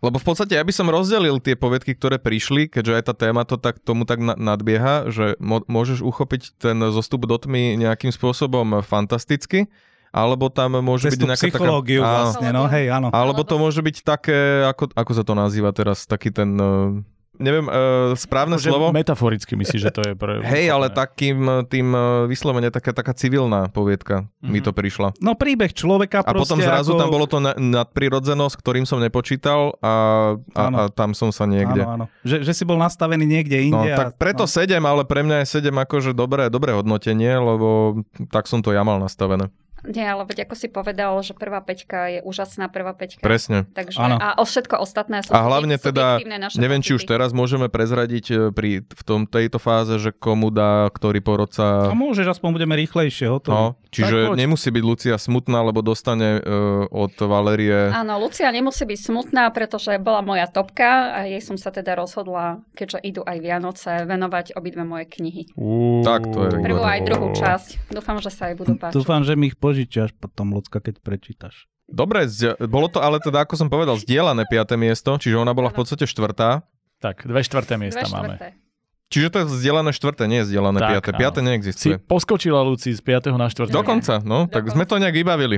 [0.00, 3.44] Lebo v podstate ja by som rozdelil tie poviedky, ktoré prišli, keďže aj tá téma
[3.44, 8.08] to tak, tomu tak na- nadbieha, že mo- môžeš uchopiť ten zostup do tmy nejakým
[8.08, 9.68] spôsobom fantasticky,
[10.10, 12.08] alebo tam môže Cez byť nejaká psychológiu taká...
[12.08, 12.16] Áno.
[12.16, 13.08] vlastne, no hej, áno.
[13.12, 16.56] Alebo to môže byť také, ako, ako sa to nazýva teraz, taký ten,
[17.40, 17.74] neviem, uh,
[18.14, 18.86] správne Že slovo?
[18.92, 20.38] Metaforicky myslíš, že to je pre...
[20.40, 24.46] Hej, ale takým uh, tým uh, vyslovene taká, taká civilná poviedka mm-hmm.
[24.46, 24.64] mi Mhm.
[24.64, 25.08] to prišla.
[25.18, 27.00] No príbeh človeka A potom zrazu ako...
[27.00, 29.94] tam bolo to na- nadprirodzenosť, ktorým som nepočítal a,
[30.52, 30.76] a, Áno.
[30.76, 31.82] a tam som sa niekde.
[31.82, 32.04] Áno, áno.
[32.22, 33.96] Že, že si bol nastavený niekde No, inde.
[33.96, 34.50] tak preto no.
[34.50, 38.84] 7, ale pre mňa je 7 akože dobré, dobré hodnotenie, lebo tak som to ja
[38.84, 39.48] mal nastavené.
[39.86, 43.24] Nie, ale veď ako si povedal, že prvá peťka je úžasná prvá peťka.
[43.24, 43.64] Presne.
[43.72, 44.16] Takže, Áno.
[44.20, 46.20] a o všetko ostatné sú A hlavne teda,
[46.60, 47.12] neviem, či už pocity.
[47.16, 51.64] teraz môžeme prezradiť e, pri v tom, tejto fáze, že komu dá ktorý A porodca...
[51.92, 53.56] môžeš, aspoň budeme rýchlejšie, hotovo.
[53.56, 54.36] No, čiže poď.
[54.36, 57.92] nemusí byť Lucia smutná, lebo dostane uh, od Valérie...
[57.92, 62.60] Áno, Lucia nemusí byť smutná, pretože bola moja topka a jej som sa teda rozhodla,
[62.76, 65.42] keďže idú aj Vianoce, venovať obidve moje knihy.
[65.56, 66.02] Uú.
[66.04, 67.90] Tak to je Prvú aj druhú časť.
[67.90, 68.94] Dúfam, že sa aj budú páčiť.
[68.94, 71.70] Dúfam, že mi ich požičiaš potom, Lucka, keď prečítaš.
[71.86, 72.26] Dobre,
[72.66, 74.74] bolo to ale teda, ako som povedal, zdieľané 5.
[74.74, 76.66] miesto, čiže ona bola v podstate štvrtá.
[76.98, 78.34] Tak, dve štvrté Dve miesta máme.
[78.34, 78.48] štvrté.
[79.10, 81.08] Čiže to je zdieľané štvrté, nie je zdieľané Tak, piaté.
[81.10, 81.18] áno.
[81.18, 81.94] Piaté Si neexistuje.
[81.98, 83.34] poskočila Luci z 5.
[83.34, 83.70] na 4.
[83.70, 84.74] Dokonca, no, tak Dokonca.
[84.74, 85.56] sme to nejak vybavili.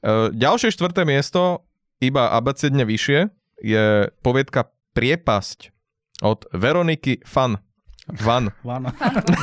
[0.00, 1.68] Uh, ďalšie štvrté miesto,
[2.00, 3.28] iba abecedne vyššie,
[3.60, 3.84] je
[4.20, 5.68] poviedka Priepasť
[6.24, 7.60] od Veroniky Fan.
[8.08, 8.48] Van.
[8.64, 8.88] Váno.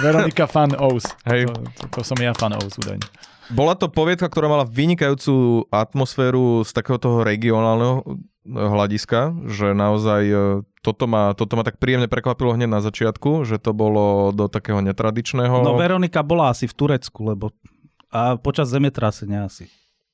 [0.02, 1.06] Veronika Fan Ous.
[1.24, 1.46] Hej.
[1.46, 3.06] To, to, to som ja Fan Ous údajne.
[3.54, 8.16] Bola to poviedka, ktorá mala vynikajúcu atmosféru z takého toho regionálneho eh,
[8.50, 10.40] hľadiska, že naozaj eh,
[10.86, 14.82] toto ma, toto ma tak príjemne prekvapilo hneď na začiatku, že to bolo do takého
[14.86, 15.66] netradičného...
[15.66, 17.50] No Veronika bola asi v Turecku, lebo
[18.16, 19.68] a počas zemetrasenia asi.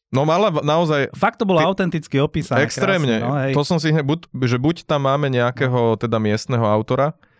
[0.09, 2.65] no mala naozaj Fakt to bolo Ty- autenticky opísané.
[2.65, 3.21] Extrémne.
[3.21, 3.53] Krásne, no, hej.
[3.53, 7.30] to som si buď, že buď tam máme nejakého teda miestneho autora, e,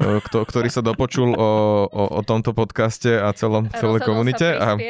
[0.00, 1.50] kto, ktorý sa dopočul o,
[1.84, 4.80] o, o tomto podcaste a celom, celej komunite sa a,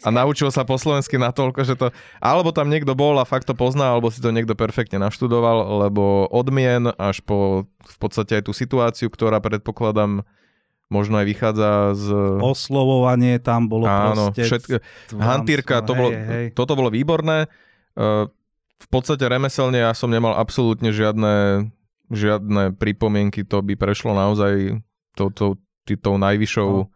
[0.00, 1.92] a naučil sa po slovensky natoľko, že to...
[2.18, 6.24] Alebo tam niekto bol a fakt to pozná, alebo si to niekto perfektne naštudoval, lebo
[6.32, 10.24] odmien až po v podstate aj tú situáciu, ktorá predpokladám
[10.92, 12.06] možno aj vychádza z...
[12.40, 14.48] Oslovovanie tam bolo Áno, proste...
[14.48, 14.74] všetko,
[15.20, 16.46] Hantírka, to hej, bolo, hej.
[16.52, 17.48] toto bolo výborné.
[17.96, 18.28] Uh,
[18.80, 21.66] v podstate remeselne ja som nemal absolútne žiadne,
[22.08, 24.80] žiadne pripomienky, to by prešlo naozaj
[25.12, 26.90] tou, tou, tou najvyššou, No.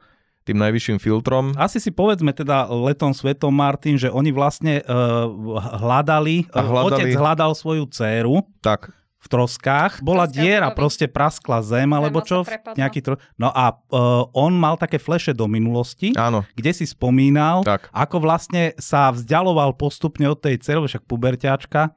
[0.44, 1.52] tým najvyšším filtrom.
[1.54, 5.28] Asi si povedzme teda letom svetom Martin, že oni vlastne uh,
[5.76, 11.60] hľadali, A hľadali- otec hľadal svoju dceru Tak, v troskách, bola Troska diera, proste praskla
[11.60, 12.38] zem, alebo sa čo?
[12.72, 13.14] Nejaký tro...
[13.34, 17.90] No a uh, on mal také fleše do minulosti, áno, kde si spomínal, tak.
[17.90, 21.92] ako vlastne sa vzdialoval postupne od tej cely, však puberťačka,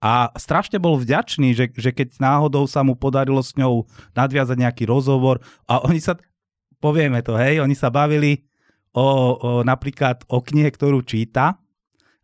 [0.00, 3.84] a strašne bol vďačný, že, že keď náhodou sa mu podarilo s ňou
[4.16, 6.16] nadviazať nejaký rozhovor a oni sa,
[6.80, 8.48] povieme to, hej, oni sa bavili
[8.96, 11.60] o, o napríklad o knihe, ktorú číta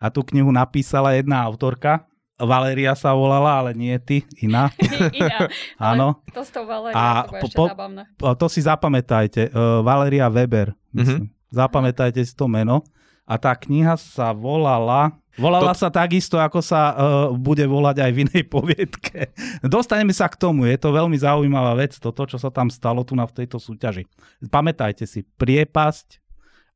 [0.01, 4.69] a tú knihu napísala jedna autorka, Valéria sa volala, ale nie ty, iná,
[5.17, 5.49] Iná.
[5.93, 6.21] áno.
[6.37, 8.03] To s tou Valériou, A to bude po- zábavné.
[8.21, 11.33] To si zapamätajte, uh, Valeria Weber, myslím.
[11.49, 12.85] Zapamätajte si to meno.
[13.25, 15.17] A tá kniha sa volala...
[15.37, 16.97] Volala To- sa takisto, ako sa uh,
[17.31, 19.31] bude volať aj v inej poviedke.
[19.63, 23.13] Dostaneme sa k tomu, je to veľmi zaujímavá vec, toto, čo sa tam stalo tu
[23.13, 24.09] na v tejto súťaži.
[24.49, 26.25] Pamätajte si, priepasť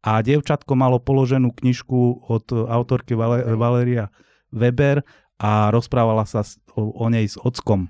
[0.01, 4.09] a dievčatko malo položenú knižku od autorky Vale- Valeria
[4.49, 5.05] Weber
[5.41, 6.45] a rozprávala sa
[6.77, 7.89] o, o nej s ockom.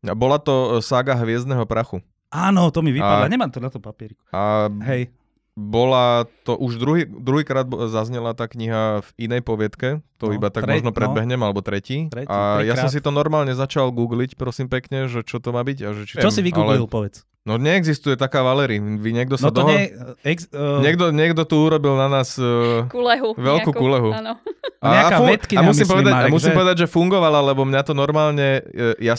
[0.00, 2.00] Bola to sága Hviezdneho prachu.
[2.30, 4.22] Áno, to mi vypadá, A- nemám to na to papieriku.
[4.30, 5.12] A Hej,
[5.60, 10.64] bola to už druhý, druhýkrát zaznela tá kniha v inej poviedke, to No, iba tak
[10.64, 10.96] tre- možno no.
[10.96, 12.08] predbehnem, alebo tretí.
[12.08, 12.94] Tretí, a ja som trikrát.
[12.94, 15.78] si to normálne začal googliť, prosím pekne, že čo to má byť.
[15.82, 17.28] A že či Čo viem, si vygooglil, ale- povedz.
[17.40, 18.76] No neexistuje taká Valery.
[18.76, 19.72] Vy niekto sa No to doho...
[19.72, 19.88] nie...
[20.22, 22.36] Ex, uh, Niekto, niekto tu urobil na nás...
[22.36, 22.84] Uh...
[22.86, 23.32] Kulehu.
[23.32, 24.10] Veľkú nejakú, kulehu.
[24.12, 24.36] Áno.
[24.78, 26.56] Nejaká vedkyňa, a musím, myslím, povedať, a Marek, musím že?
[26.56, 28.60] povedať, že fungovala, lebo mňa to normálne...
[28.66, 29.16] e, Ja,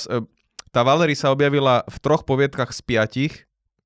[0.70, 3.34] tá Valery sa objavila v troch poviedkach z piatich,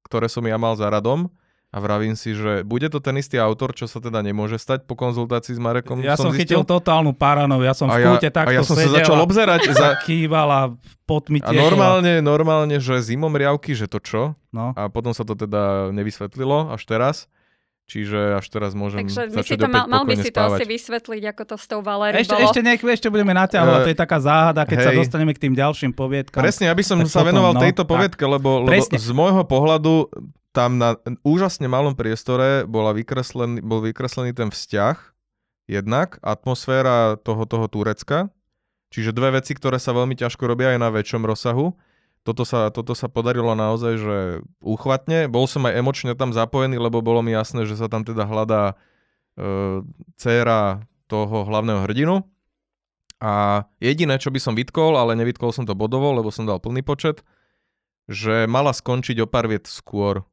[0.03, 1.31] ktoré som ja mal za radom.
[1.75, 4.95] A vravím si, že bude to ten istý autor, čo sa teda nemôže stať po
[4.95, 5.99] konzultácii s Marekom.
[5.99, 8.79] ja som chytil totálnu paranoju, ja som a v ja, kúte takto a ja som
[8.79, 9.99] sa začal obzerať za...
[10.07, 10.61] kýval a
[11.03, 14.39] pot mi A normálne, normálne, že zimom riavky, že to čo?
[14.55, 14.71] No.
[14.71, 17.27] A potom sa to teda nevysvetlilo až teraz.
[17.85, 20.57] Čiže až teraz môžem Takže my si to mal, mal by si to spávať.
[20.57, 22.45] asi vysvetliť, ako to s tou Valériou Ešte, bolo.
[22.49, 25.05] ešte, nech, ešte budeme naťahovať, Eh, to je taká záhada, keď sa hej.
[25.05, 26.41] dostaneme k tým ďalším poviedkam.
[26.41, 30.09] Presne, aby som sa potom, venoval no, tejto poviedke, lebo, lebo z môjho pohľadu
[30.55, 30.95] tam na
[31.27, 34.97] úžasne malom priestore bola vykreslený, bol vykreslený ten vzťah,
[35.67, 38.31] jednak atmosféra toho, toho Turecka,
[38.95, 41.75] Čiže dve veci, ktoré sa veľmi ťažko robia aj na väčšom rozsahu.
[42.23, 44.17] Toto sa, toto sa podarilo naozaj, že
[44.63, 45.27] úchvatne.
[45.27, 48.63] Bol som aj emočne tam zapojený, lebo bolo mi jasné, že sa tam teda hľadá
[48.71, 48.75] e,
[50.15, 52.23] dcéra toho hlavného hrdinu.
[53.19, 56.79] A jediné, čo by som vytkol, ale nevytkol som to bodovo, lebo som dal plný
[56.79, 57.19] počet,
[58.07, 60.23] že mala skončiť o pár viet skôr.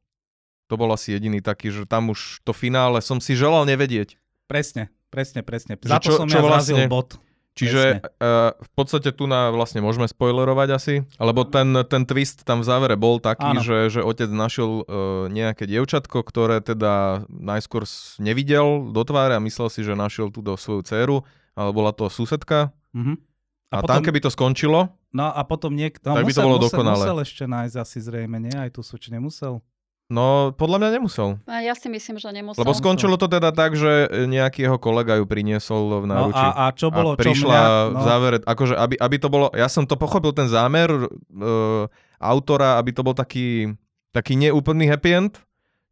[0.73, 4.17] To bol asi jediný taký, že tam už to finále som si želal nevedieť.
[4.49, 5.77] Presne, presne, presne.
[5.77, 7.21] Za to som čo ja vlastne- bod.
[7.53, 12.65] Čiže uh, v podstate tu na vlastne môžeme spoilerovať asi, lebo ten, ten twist tam
[12.65, 13.61] v závere bol taký, Áno.
[13.61, 17.85] že, že otec našiel uh, nejaké dievčatko, ktoré teda najskôr
[18.17, 21.17] nevidel do tváre a myslel si, že našiel tú do svoju dceru,
[21.53, 22.73] ale bola to susedka.
[22.97, 23.21] Mhm.
[23.69, 26.09] A, A tam, potom- keby to skončilo, No a potom niekto...
[26.09, 27.05] No, Tak by to musel, bolo musel, dokonalé.
[27.05, 28.55] Musel ešte nájsť asi zrejme, nie?
[28.57, 29.61] Aj tu súč nemusel.
[30.11, 31.39] No podľa mňa nemusel.
[31.47, 32.59] A ja si myslím, že nemusel.
[32.59, 36.43] Lebo skončilo to teda tak, že nejaký jeho kolega ju priniesol v No náručí.
[36.43, 37.63] a, a čo bolo, a prišla čo mňa...
[37.93, 41.85] v závere, akože aby, aby to bolo, ja som to pochopil, ten zámer uh,
[42.19, 43.73] autora, aby to bol taký,
[44.15, 45.33] taký neúplný happy end,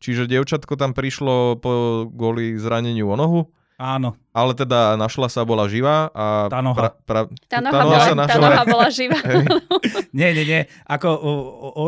[0.02, 3.42] čiže dievčatko tam prišlo po, kvôli zraneniu o nohu,
[3.82, 6.46] Áno, ale teda našla sa, bola živá a...
[6.54, 6.94] Tá noha.
[7.02, 9.18] pra, Tá tá noha, noha bola, sa tá noha bola živá.
[9.26, 9.42] Hej.
[10.22, 10.62] nie, nie, nie.
[10.86, 11.10] Ako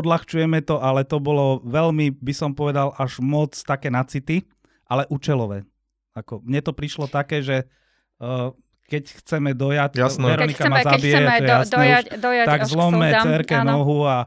[0.02, 4.42] odľahčujeme to, ale to bolo veľmi, by som povedal, až moc také nacity,
[4.90, 5.70] ale účelové.
[6.18, 7.70] Ako, mne to prišlo také, že
[8.18, 8.50] uh,
[8.90, 10.26] keď chceme dojať, Jasné.
[10.26, 12.62] Keď Veronika chceme, ma keď zabije, chceme to je do, jasné dojať, už, dojať tak
[12.66, 14.18] zlomme cerke nohu a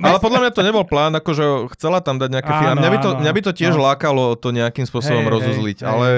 [0.00, 1.44] Ale podľa mňa to nebol plán, akože
[1.76, 2.80] chcela tam dať nejaké Áno, finále.
[2.80, 3.84] Mňa by, to, áno, mňa by to tiež no.
[3.84, 5.88] lákalo to nejakým spôsobom Hej, hej, rozuzliť, hej.
[5.88, 6.08] ale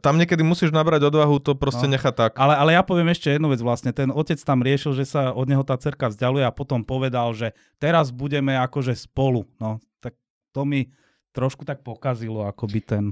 [0.00, 1.92] tam niekedy musíš nabrať odvahu to proste No.
[1.96, 2.32] nechať tak.
[2.38, 3.92] Ale, ale ja poviem ešte jednu vec vlastne.
[3.92, 7.52] Ten otec tam riešil, že sa od neho tá cerka vzdialuje a potom povedal, že
[7.76, 9.44] teraz budeme akože spolu.
[9.60, 10.16] No, tak
[10.56, 10.88] to mi
[11.32, 13.04] trošku tak pokazilo akoby ten...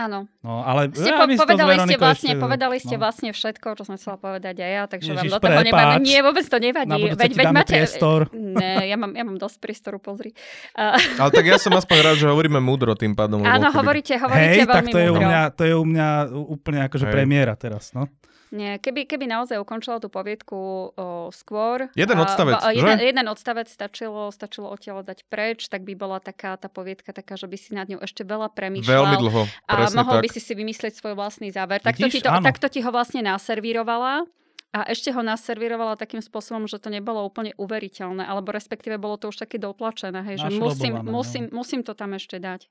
[0.00, 0.24] Áno.
[0.40, 3.00] No, ale Ste ja po, to s povedali, ste vlastne, ešte- povedali ste no.
[3.04, 5.94] vlastne všetko, čo som chcela povedať aj ja, takže vám Ježiš, do toho nemáme.
[6.00, 7.00] Nie, vôbec to nevadí.
[7.12, 7.72] Veď, ti veď dáme máte...
[7.76, 8.20] priestor.
[8.32, 10.32] Ne, ja mám, ja mám dosť priestoru, pozri.
[10.72, 13.44] Ale tak ja som aspoň rád, že hovoríme múdro tým pádom.
[13.44, 15.28] áno, hovoríte, hovoríte Hej, tak veľmi to je, u múdro.
[15.28, 17.12] mňa, to je u mňa úplne akože Hej.
[17.12, 18.08] premiéra teraz, no.
[18.50, 21.86] Nie, keby, keby naozaj ukončila tú poviedku o, skôr...
[21.94, 23.06] Jeden a- odstavec, a, jeden, že?
[23.06, 27.46] jeden odstavec stačilo, stačilo odtiaľ dať preč, tak by bola taká tá poviedka taká, že
[27.46, 28.90] by si nad ňou ešte veľa premýšľal.
[28.90, 30.24] Veľmi dlho, a mohol tak.
[30.26, 31.78] by si si vymyslieť svoj vlastný záver.
[31.78, 32.42] Takto ti, to, Áno.
[32.42, 34.26] takto ti ho vlastne naservírovala
[34.70, 39.30] a ešte ho naservírovala takým spôsobom, že to nebolo úplne uveriteľné, alebo respektíve bolo to
[39.30, 41.10] už také dotlačené, hej, že musím, no.
[41.10, 42.66] musím, musím to tam ešte dať.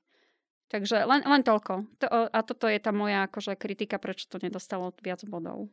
[0.70, 1.82] Takže len, len toľko.
[1.98, 5.66] To, a toto je tá moja akože, kritika, prečo to nedostalo viac bodov.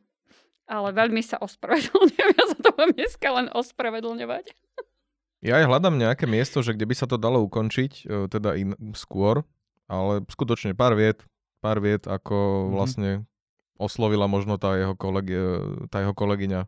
[0.66, 4.52] Ale veľmi sa ospravedlňujem, ja sa to budem dneska len ospravedlňovať.
[5.38, 8.74] Ja aj hľadám nejaké miesto, že kde by sa to dalo ukončiť, e, teda in,
[8.90, 9.46] skôr,
[9.86, 11.22] ale skutočne pár viet,
[11.62, 12.70] pár viet, ako Mhm.
[12.74, 13.10] vlastne
[13.78, 16.66] oslovila možno tá jeho, kolegi, e, tá jeho kolegyňa,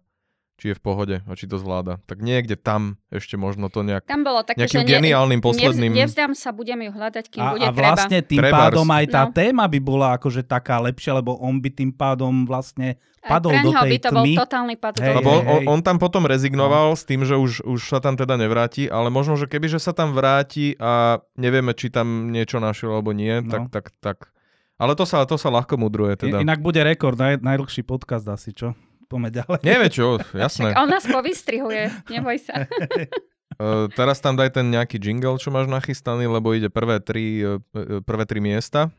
[0.61, 1.97] či je v pohode a či to zvláda.
[2.05, 5.91] Tak niekde tam ešte možno to nejak, Tam bolo také, nejakým že geniálnym posledným...
[5.91, 8.63] nevz, nevzdám sa, budem ju hľadať, kým A, bude a vlastne tým Trebárs.
[8.69, 9.33] pádom aj tá No.
[9.33, 13.31] téma by bola akože taká lepšia, lebo on by tým pádom vlastne treba.
[13.33, 14.35] padol do tej by to bol tmy.
[14.37, 17.65] totálny pad Hej, Lebo on, hej, on, on tam potom rezignoval s tým, že už,
[17.65, 21.73] už sa tam teda nevráti, ale možno, že keby že sa tam vráti a nevieme,
[21.73, 23.49] či tam niečo našiel alebo nie, No.
[23.49, 24.19] tak, tak, tak.
[24.77, 26.41] Ale to sa, to sa ľahko mudruje teda.
[26.41, 28.73] Inak bude rekord, naj, najdlhší podcast asi, čo?
[29.11, 29.61] Poďme ďalej.
[29.67, 30.71] Nevie čo, jasné.
[30.79, 32.71] On nás povystrihuje, neboj sa.
[33.59, 37.59] Uh, teraz tam daj ten nejaký jingle, čo máš nachystaný, lebo ide prvé tri, uh,
[38.07, 38.95] prvé tri miesta.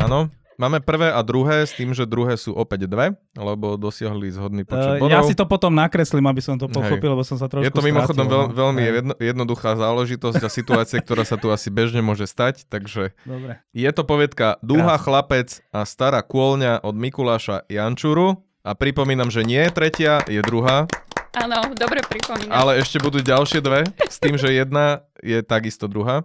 [0.00, 0.32] Áno.
[0.54, 5.02] Máme prvé a druhé s tým, že druhé sú opäť dve, lebo dosiahli zhodný počet
[5.02, 5.10] bodov.
[5.10, 7.82] ja si to potom nakreslím, aby som to pochopil, lebo som sa trošku Je to
[7.82, 8.54] mimochodom strátil, veľ, no.
[8.54, 13.18] veľmi Hej, jedno, jednoduchá záležitosť a situácia, ktorá sa tu asi bežne môže stať, takže
[13.26, 13.66] Dobre.
[13.74, 19.60] je to povedka Dúha chlapec a stará kôlňa od Mikuláša Jančuru a pripomínam, že nie
[19.60, 20.88] je tretia, je druhá,
[21.34, 22.48] Áno, dobre pripomínam.
[22.48, 26.24] ale ešte budú ďalšie dve, s tým, že jedna je takisto druhá.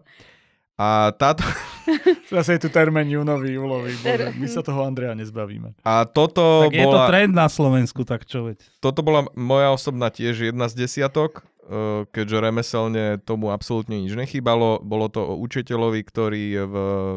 [0.75, 1.43] A táto,
[2.31, 3.91] Zase je tu termín júnový, júlový.
[3.99, 5.75] Bože, my sa toho Andreja nezbavíme.
[5.81, 8.63] a toto Tak je to bola, trend na Slovensku, tak čo veď.
[8.79, 14.79] toto bola moja osobná tiež jedna z desiatok, eh, keďže remeselne tomu absolútne nič nechýbalo.
[14.79, 16.75] Bolo to o učiteľovi, ktorý v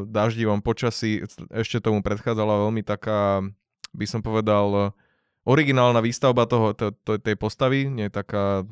[0.09, 3.47] daždivom počasí, ešte tomu predchádzala veľmi taká,
[3.93, 4.91] by som povedal,
[5.43, 8.67] originálna výstavba toho, to, to, tej postavy, nie taká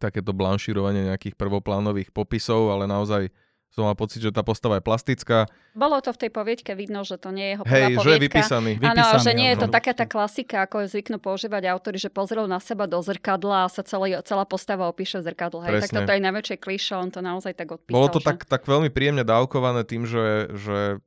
[0.00, 3.28] takéto blanšírovanie nejakých prvoplánových popisov, ale naozaj
[3.70, 5.46] som mal pocit, že tá postava je plastická.
[5.78, 8.22] Bolo to v tej poviedke vidno, že to nie je jeho Hej, že je poviedka.
[8.26, 8.70] vypísaný.
[8.82, 12.50] Áno, že nie je to taká tá klasika, ako je zvyknú používať autory, že pozrel
[12.50, 15.62] na seba do zrkadla a sa celý, celá postava opíše v zrkadle.
[15.70, 17.94] Hej, tak toto je najväčšie klišé, on to naozaj tak odpísal.
[17.94, 18.26] Bolo to že...
[18.26, 20.98] tak, tak veľmi príjemne dávkované tým, že, že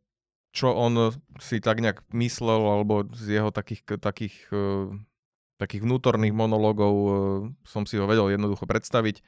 [0.54, 1.12] čo on
[1.42, 4.94] si tak nejak myslel, alebo z jeho takých, takých eh,
[5.64, 7.10] takých vnútorných monológov e,
[7.64, 9.24] som si ho vedel jednoducho predstaviť.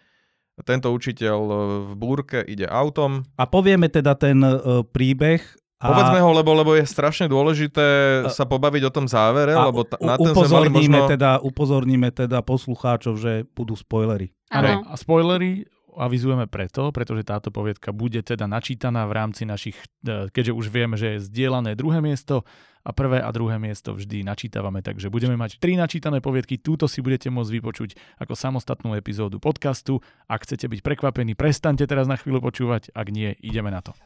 [0.63, 1.55] Tento učiteľ e,
[1.91, 3.23] v búrke ide autom.
[3.39, 5.43] A povieme teda ten uh, príbeh.
[5.83, 7.85] A, Povedzme ho, lebo, lebo je strašne dôležité
[8.31, 11.11] sa pobaviť o tom závere, a lebo ta, na ten sme možno...
[11.11, 14.31] teda, upozorníme teda poslucháčov, že budú spoilery.
[14.47, 14.87] Áno.
[14.87, 20.53] A spoilery avizujeme preto, pretože táto poviedka bude teda načítaná v rámci našich, e, keďže
[20.53, 22.43] už vieme, že je zdieľané druhé miesto
[22.85, 27.01] a prvé a druhé miesto vždy načítavame, takže budeme mať tri načítané poviedky, túto si
[27.01, 27.89] budete môcť vypočuť
[28.21, 30.05] ako samostatnú epizódu podcastu.
[30.29, 33.97] Ak chcete byť prekvapení, prestaňte teraz na chvíľu počúvať, ak nie, ideme na to.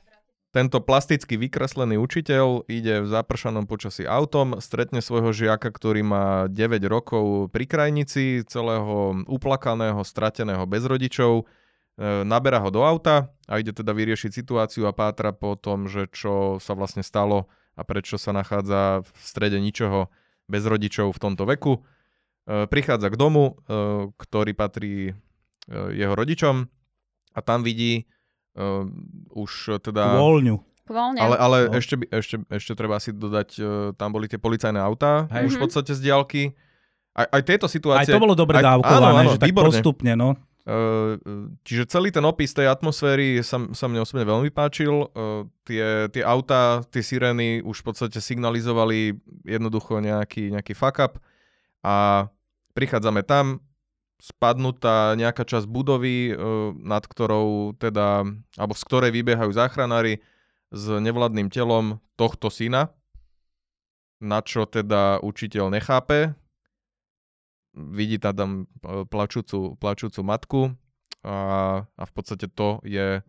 [0.49, 6.81] Tento plasticky vykreslený učiteľ ide v zapršanom počasí autom, stretne svojho žiaka, ktorý má 9
[6.89, 11.45] rokov pri krajnici, celého uplakaného, strateného bez rodičov,
[11.99, 16.55] naberá ho do auta a ide teda vyriešiť situáciu a pátra po tom, že čo
[16.57, 20.07] sa vlastne stalo a prečo sa nachádza v strede ničoho
[20.47, 21.83] bez rodičov v tomto veku.
[22.47, 23.75] E, Prichádza k domu, e,
[24.15, 25.13] ktorý patrí e,
[25.93, 26.65] jeho rodičom
[27.31, 28.07] a tam vidí
[29.31, 30.19] už teda...
[30.19, 30.55] Voľňu.
[30.89, 31.19] Voľne.
[31.21, 31.77] Ale, ale No.
[31.77, 33.55] ešte, by- ešte, ešte treba si dodať,
[33.95, 35.47] tam boli tie policajné autá, Hej.
[35.47, 36.43] už v podstate z diálky.
[37.13, 38.11] Aj, aj tieto Aj situácie...
[38.11, 39.69] to bolo dobre aj- dávkované, áno, áno, že tak výborne.
[39.71, 40.29] postupne, no.
[40.69, 41.17] Uh,
[41.65, 45.09] čiže celý ten opis tej atmosféry sa, sa mne osobne veľmi páčil.
[45.17, 49.17] Uh, tie, tie autá, tie sirény už v podstate signalizovali
[49.49, 51.17] jednoducho nejaký, nejaký fuck up
[51.81, 52.29] a
[52.77, 53.65] prichádzame tam,
[54.21, 60.21] spadnutá nejaká časť budovy, uh, nad ktorou teda, alebo z ktorej vybiehajú záchranári
[60.69, 62.93] s nevladným telom tohto syna,
[64.21, 66.37] na čo teda učiteľ nechápe,
[67.73, 70.61] vidí tam e, plačúcu, plačúcu matku
[71.23, 71.37] a,
[71.85, 73.21] a v podstate to je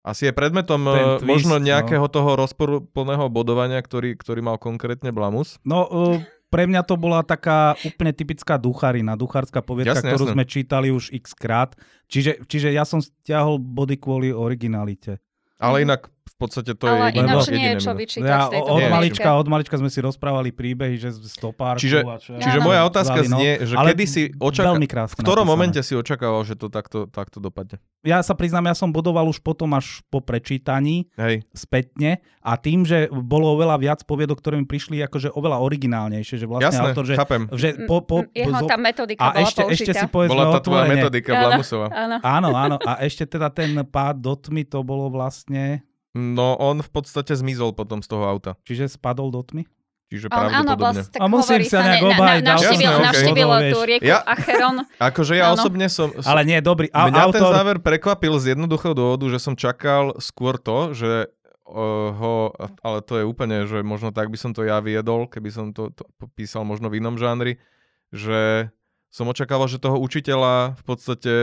[0.00, 1.64] asi je predmetom Ten e, twist, možno no.
[1.64, 5.60] nejakého toho rozporúplného bodovania, ktorý, ktorý mal konkrétne Blamus.
[5.60, 6.16] No, uh,
[6.48, 10.36] pre mňa to bola taká úplne typická ducharina, duchárska poviedka, Jasne, ktorú jasne.
[10.40, 11.76] sme čítali už x krát.
[12.08, 15.20] Čiže, čiže ja som stiahol body kvôli originalite.
[15.60, 16.08] Ale inak
[16.40, 18.88] podstate to ale je ináč jediné nie je čo vyčítať Ja, z tejto od, Nie,
[18.88, 22.80] malička, od malička sme si rozprávali príbehy, že z stopárku Čiže- a čo, Čiže moja
[22.82, 23.36] otázka no.
[23.36, 24.72] znie, že Ale kedy si očaká...
[24.72, 25.44] Veľmi V ktorom napísané.
[25.46, 27.76] momente si očakával, že to takto, takto dopadne?
[28.00, 32.82] Ja sa priznám, ja som bodoval už potom až po prečítaní Hej, spätne a tým,
[32.82, 37.04] že bolo oveľa viac poviedok, ktoré mi prišli akože oveľa originálnejšie, že vlastne jasné, autor,
[37.04, 37.42] že, chápem.
[37.52, 39.74] že po, po, Mm, Jeho tá metodika a bola ešte, použitá.
[39.74, 41.30] ešte si povedzme Bola tá tvoja metodika.
[41.34, 41.86] Blamusová.
[41.90, 42.16] Áno.
[42.22, 42.76] Áno, áno.
[42.80, 45.84] A ešte teda ten pád do tmy, to bolo vlastne...
[46.16, 48.58] No on v podstate zmizol potom z toho auta.
[48.66, 49.62] Čiže spadol do tmy?
[50.10, 53.06] Čiže On, áno, vlastne tak A musím sa nejak ne, na, na, navštívil, okej.
[53.06, 54.82] navštívil tú rieku Ja- Acheron.
[55.08, 55.62] Akože ja Áno.
[55.62, 56.10] osobne som...
[56.26, 56.90] Ale nie, dobrý.
[56.90, 57.54] A, Mňa ten autor...
[57.54, 62.50] záver prekvapil z jednoduchého dôvodu, že som čakal skôr to, že uh, ho,
[62.82, 65.94] ale to je úplne, že možno tak by som to ja viedol, keby som to,
[65.94, 66.02] to
[66.34, 67.62] písal možno v inom žánri,
[68.10, 68.66] že
[69.14, 71.34] som očakával, že toho učiteľa v podstate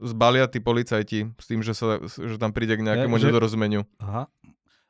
[0.00, 3.82] zbalia tí policajti s tým, že, sa, že tam príde k nejakému Je, že- nedorozumeniu.
[3.98, 4.30] Aha.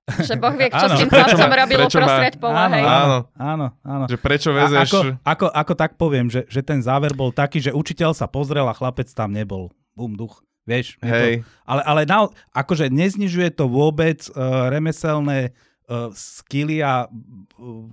[0.08, 0.96] Že Boh vie, čo Áno.
[0.96, 2.84] s tým chlapcom robilo prečo prostred pola, Áno, hej.
[2.88, 3.18] Áno.
[3.36, 4.04] Áno, áno.
[4.08, 4.88] Že prečo A, vezeš...
[4.88, 8.64] ako, ako, ako tak poviem, že, že ten záver bol taký, že učiteľ sa pozrel
[8.64, 9.68] a chlapec tam nebol.
[9.92, 10.40] Bum, duch.
[10.64, 10.96] Vieš?
[11.04, 15.52] Hej, To, ale ale na, akože neznižuje to vôbec uh, remeselné
[15.88, 17.88] uh, skily a uh,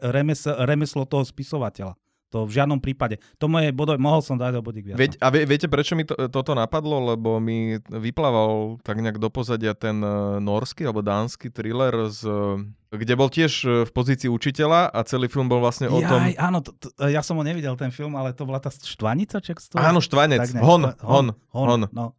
[0.00, 1.96] remesel, remeslo toho spisovateľa.
[2.36, 3.16] To v žiadnom prípade.
[3.40, 5.00] To moje bodo, mohol som dať do bodík viac.
[5.00, 7.16] Veď, a vie, viete, prečo mi to, toto napadlo?
[7.16, 12.60] Lebo mi vyplával tak nejak do pozadia ten uh, norský alebo dánsky thriller, z, uh,
[12.92, 16.20] kde bol tiež uh, v pozícii učiteľa a celý film bol vlastne o tom...
[16.28, 19.40] Jaj, áno, to, to, ja som ho nevidel ten film, ale to bola tá štvanica,
[19.40, 19.76] či ak sa to...
[19.80, 20.44] Áno, štvanec.
[20.44, 21.82] Tak nejak, Hon, hon, hon, hon.
[21.88, 22.12] No.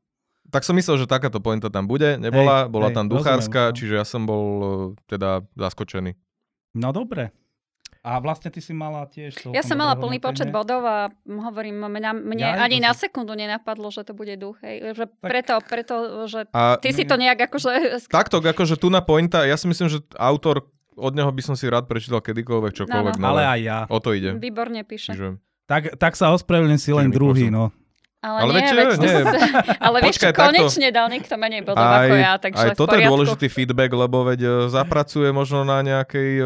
[0.49, 2.17] Tak som myslel, že takáto pointa tam bude.
[2.17, 3.75] Nebola, Hej, bola hej, tam rozumiem, duchárska, no.
[3.77, 4.45] čiže ja som bol
[5.06, 6.17] teda zaskočený.
[6.73, 7.30] no dobre.
[8.07, 9.51] A vlastne ty si mala tiež...
[9.51, 13.91] Ja som mala plný počet bodov a hovorím, mňa, mne Ja, ani na sekundu nenapadlo,
[13.91, 14.55] že to bude duch.
[14.63, 14.95] Hej.
[14.95, 15.95] Že Tak- preto, preto,
[16.31, 18.08] že A ty si to nejak akože...
[18.08, 21.67] takto, akože tu na pointa, ja si myslím, že autor, od neho by som si
[21.67, 23.27] rád prečítal kedykoľvek, čokoľvek No, no.
[23.35, 23.79] Ale aj ja.
[23.91, 24.39] O to ide.
[24.39, 25.12] Výborne píše.
[25.12, 25.35] Čiže...
[25.67, 27.75] Tak, tak sa ospravedlňujem si len druhý, no.
[28.23, 29.17] Ale, Ale nie, veď, veď, nie.
[29.85, 30.47] ale vieš Počkaj, takto.
[30.49, 34.39] konečne dal niekto menej bodov ako ja, takže aj toto je dôležitý feedback, lebo veď
[34.41, 36.45] e, zapracuje možno na nejakej e,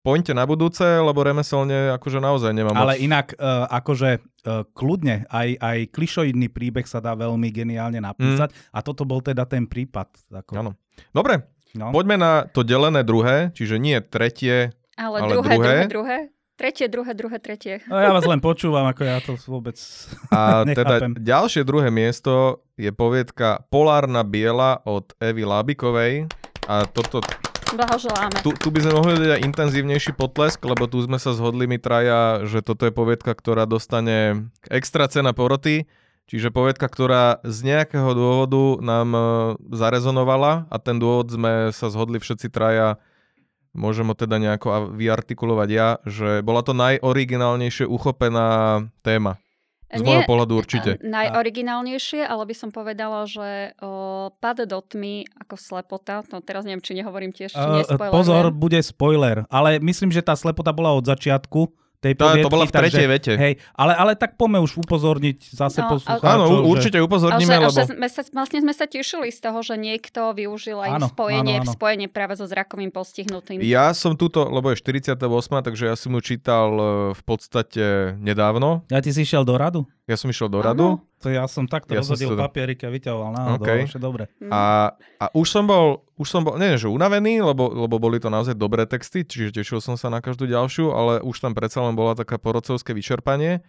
[0.00, 3.04] pointe na budúce, lebo remeselne akože naozaj nemám Ale moc.
[3.04, 8.80] inak, uh, akože uh, kľudne, aj, aj klišoidný príbeh sa dá veľmi geniálne napísať a
[8.80, 10.08] toto bol teda ten prípad.
[10.32, 10.72] Ako, Áno.
[11.12, 11.92] Dobre, no.
[11.92, 14.72] poďme na to delené druhé, čiže nie tretie.
[14.96, 15.74] Ale, ale druhé, druhé?
[15.76, 16.18] druhé, druhé.
[16.60, 17.80] Tretie, druhé, druhé, tretie.
[17.88, 19.80] No, ja vás len počúvam, ako ja to vôbec...
[20.28, 26.28] A teda ďalšie druhé miesto je poviedka Polárna biela od Evy Lábikovej.
[26.68, 27.24] A toto,
[27.70, 28.42] Blahoželáme.
[28.42, 31.78] Tu, tu by sme mohli dať aj intenzívnejší potlesk, lebo tu sme sa zhodli my
[31.78, 35.86] traja, že toto je poviedka, ktorá dostane extra cena poroty,
[36.26, 39.20] čiže poviedka, ktorá z nejakého dôvodu nám e,
[39.70, 42.98] zarezonovala a ten dôvod sme sa zhodli všetci traja,
[43.70, 49.38] môžem ho teda nejako vyartikulovať ja, že bola to najoriginálnejšie uchopená téma.
[49.90, 50.90] Z môjho pohľadu určite.
[50.96, 56.62] e, Najoriginálnejšie, ale by som povedala, že o, pad do tmy ako slepota, no teraz
[56.62, 59.42] neviem, či nehovorím tiež, či Uh, pozor, bude spoiler.
[59.50, 62.42] Ale myslím, že tá slepota bola od začiatku tej Tá, poviedky.
[62.42, 63.32] to bola v tretej takže, vete.
[63.34, 66.24] Hej, ale, ale tak poďme už upozorniť zase No, poslucháčov.
[66.26, 67.76] Áno, že- určite A upozorníme, že, a lebo...
[67.76, 71.56] že sme sa, vlastne sme sa tešili z toho, že niekto využil aj Áno, spojenie,
[71.56, 71.72] áno, áno.
[71.72, 73.60] spojenie práve so zrakovým postihnutým.
[73.60, 75.12] Ja som túto, lebo je 48,
[75.60, 76.82] takže ja som ju čítal e,
[77.12, 77.84] v podstate
[78.16, 78.88] nedávno.
[78.88, 79.84] Ja ti si išiel do radu?
[80.04, 80.98] Ja som išiel do radu.
[81.20, 83.68] To ja som takto Ja som rozhodil si to- papierike, vyťahoval náhodou, OK.
[83.84, 84.00] okay.
[84.00, 84.24] dobre.
[84.48, 88.28] A, a už som bol, už som bol, nie že unavený, lebo, lebo boli to
[88.28, 91.96] naozaj dobré texty, čiže tešil som sa na každú ďalšiu, ale už tam predsa len
[91.96, 93.64] bola taká porodcovské vyčerpanie.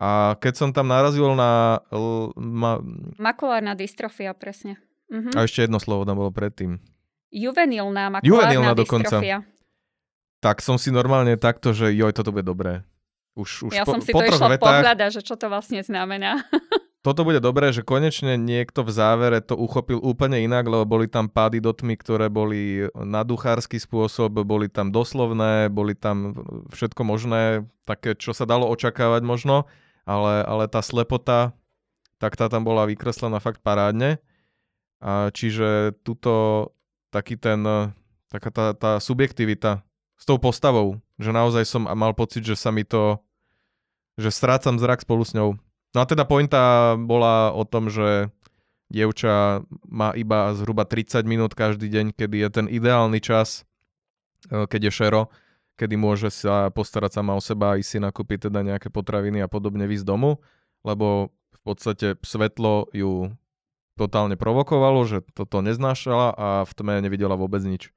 [0.00, 1.84] A keď som tam narazil na...
[1.92, 2.80] L, ma,
[3.20, 4.80] Makulárna dystrofia, presne.
[5.12, 5.36] Mhm.
[5.36, 6.80] a ešte jedno slovo tam bolo predtým.
[7.34, 9.20] Juvenilná makulárna Juvenilná dokonca.
[9.20, 9.38] dystrofia.
[10.40, 12.80] Tak som si normálne takto, že joj, toto bude dobré.
[13.36, 16.40] Už, už Ja po, som si po to išla vetách, že čo to vlastne znamená.
[17.00, 21.32] toto bude dobré, že konečne niekto v závere to uchopil úplne inak, lebo boli tam
[21.32, 26.36] pády do tmy, ktoré boli na duchársky spôsob, boli tam doslovné, boli tam
[26.68, 29.64] všetko možné, také, čo sa dalo očakávať možno,
[30.04, 31.56] ale, ale tá slepota,
[32.20, 34.20] tak tá tam bola vykreslená fakt parádne.
[35.00, 36.68] A čiže tuto
[37.08, 37.64] taký ten,
[38.28, 39.80] taká tá, tá subjektivita
[40.20, 43.16] s tou postavou, že naozaj som mal pocit, že sa mi to,
[44.20, 45.56] že strácam zrak spolu s ňou.
[45.90, 48.30] No a teda pointa bola o tom, že
[48.90, 53.66] dievča má iba zhruba 30 minút každý deň, kedy je ten ideálny čas,
[54.50, 55.22] e, keď je šero,
[55.78, 59.48] kedy môže sa postarať sama o seba a ísť si nakúpiť teda nejaké potraviny a
[59.48, 60.42] podobne výsť domu,
[60.86, 63.34] lebo v podstate svetlo ju
[63.98, 67.92] totálne provokovalo, že toto neznášala a v tme nevidela vôbec nič.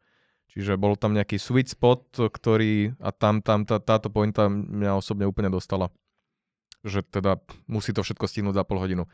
[0.53, 5.25] Čiže bol tam nejaký sweet spot, ktorý a tam, tam tá, táto pointa mňa osobne
[5.25, 5.89] úplne dostala.
[6.83, 9.07] Že teda musí to všetko stihnúť za pol hodinu.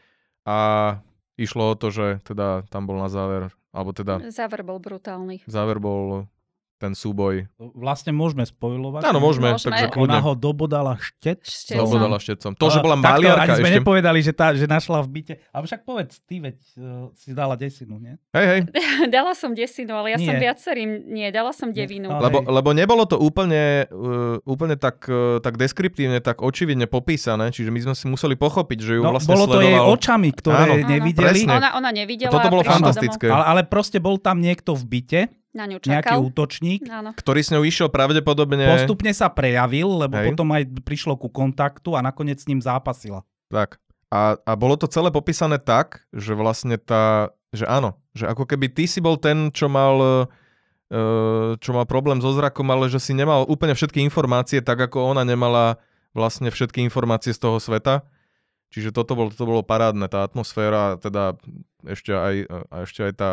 [0.43, 0.99] A
[1.37, 5.45] išlo o to, že teda tam bol na záver, alebo teda Záver bol brutálny.
[5.45, 6.25] záver bol
[6.79, 7.43] ten súboj.
[7.75, 9.03] Vlastne môžeme spojovať.
[9.03, 9.67] Áno, môžeme, Môžeme.
[9.69, 10.19] takže Ona kľudne.
[10.21, 11.43] ho dobodala štet.
[11.43, 11.83] Štecom.
[11.83, 12.51] Dobodala štecom.
[12.55, 13.77] To, že bola takto maliarka Ani sme ešte.
[13.77, 15.33] nepovedali, že, tá, že našla v byte.
[15.45, 18.15] Ale však povedz, ty veď uh, si dala desinu, nie?
[18.31, 18.59] Hej, hej.
[19.11, 20.39] dala som desinu, ale ja som Nie.
[20.41, 22.07] viacerým, nie, dala som devinu.
[22.07, 27.49] Ale- Lebo, lebo nebolo to úplne, uh, úplne tak, uh, tak deskriptívne, tak očividne popísané,
[27.49, 29.93] čiže my sme si museli pochopiť, že ju No, vlastne bolo to jej sledoval.
[29.93, 30.73] očami, ktoré Áno.
[30.77, 31.25] Áno, nevideli.
[31.43, 31.53] presne.
[31.53, 32.31] Ona, ona nevidela.
[32.31, 33.27] Toto bolo fantastické.
[33.27, 36.19] Ale, ale proste bol tam niekto v byte, na ňu nejaký čakal.
[36.21, 36.81] útočník.
[36.85, 37.11] Áno.
[37.17, 38.69] ktorý s ňou išiel pravdepodobne...
[38.69, 40.33] Postupne sa prejavil, lebo Hej.
[40.33, 43.25] potom aj prišlo ku kontaktu a nakoniec s ním zápasila.
[43.49, 43.81] Tak.
[44.09, 48.69] A, a bolo to celé popísané tak, že vlastne tá, že áno, že ako keby
[48.73, 50.25] ty si bol ten, čo mal,
[50.89, 55.13] uh, čo mal problém so zrakom, ale že si nemal úplne všetky informácie, tak ako
[55.13, 55.77] ona nemala
[56.13, 58.01] vlastne všetky informácie z toho sveta.
[58.69, 61.33] Čiže toto bolo, toto bolo parádne, tá atmosféra, teda
[61.89, 62.35] ešte aj,
[62.69, 63.31] a ešte aj tá,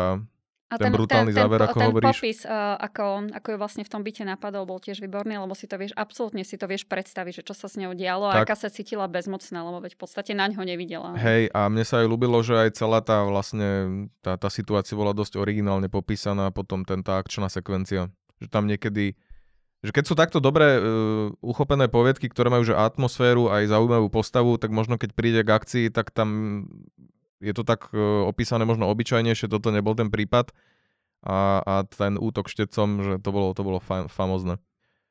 [0.67, 2.19] A Ten brutálny záver, po- ako ten hovoríš.
[2.19, 5.63] popis, uh, ako, ako ju vlastne v tom byte napadol, bol tiež výborný, lebo si
[5.63, 8.51] to vieš, absolútne si to vieš predstaviť, že čo sa s ňou dialo a Tak.
[8.51, 11.15] aká sa cítila bezmocná, lebo veď v podstate na ňo nevidela.
[11.15, 13.67] Hej, a mne sa aj ľúbilo, že aj celá tá vlastne,
[14.19, 18.11] tá, tá situácia bola dosť originálne popísaná, potom ten, tá akčná sekvencia.
[18.43, 19.15] Že tam niekedy,
[19.79, 20.81] že keď sú takto dobre uh,
[21.39, 25.85] uchopené poviedky, ktoré majú že atmosféru aj zaujímavú postavu, tak možno keď príde k akcii,
[25.95, 26.67] tak tam
[27.39, 30.51] je to tak uh, opísané možno obyčajnejšie, toto nebol ten prípad.
[31.25, 34.61] A, a ten útok štecom, že to bolo, to bolo fa- famozne.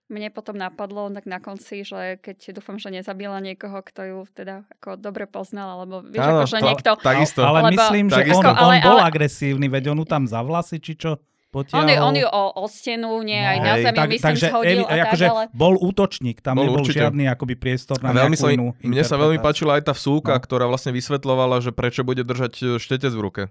[0.07, 4.63] Mne potom napadlo tak na konci, že keď dúfam, že nezabila niekoho, kto ju teda
[4.79, 6.91] ako dobre poznal, alebo vieš, Áno, ako, že to- niekto...
[7.03, 7.41] Takisto.
[7.43, 10.47] Ale Lebo- myslím, že on, on Ale- bol ale- agresívny, veď on ju tam za
[10.47, 11.19] vlasy, či čo
[11.49, 11.81] potiahol.
[11.81, 14.71] On ju, on ju o, o stenu, nie aj na zemi, tak, myslím, takže zhodil
[14.77, 15.43] evi- a tak, akože ale...
[15.51, 17.01] bol útočník, tam Bol nebol určite.
[17.01, 20.33] žiadny akoby priestor na veľmi nejakú sa, inú mne sa veľmi páčila aj tá vsúka,
[20.33, 20.39] No.
[20.39, 23.43] ktorá vlastne vysvetľovala, že prečo bude držať e, štetec v ruke.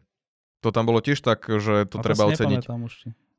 [0.59, 2.63] To tam bolo tiež tak, že to A treba si oceniť.
[2.65, 2.93] už.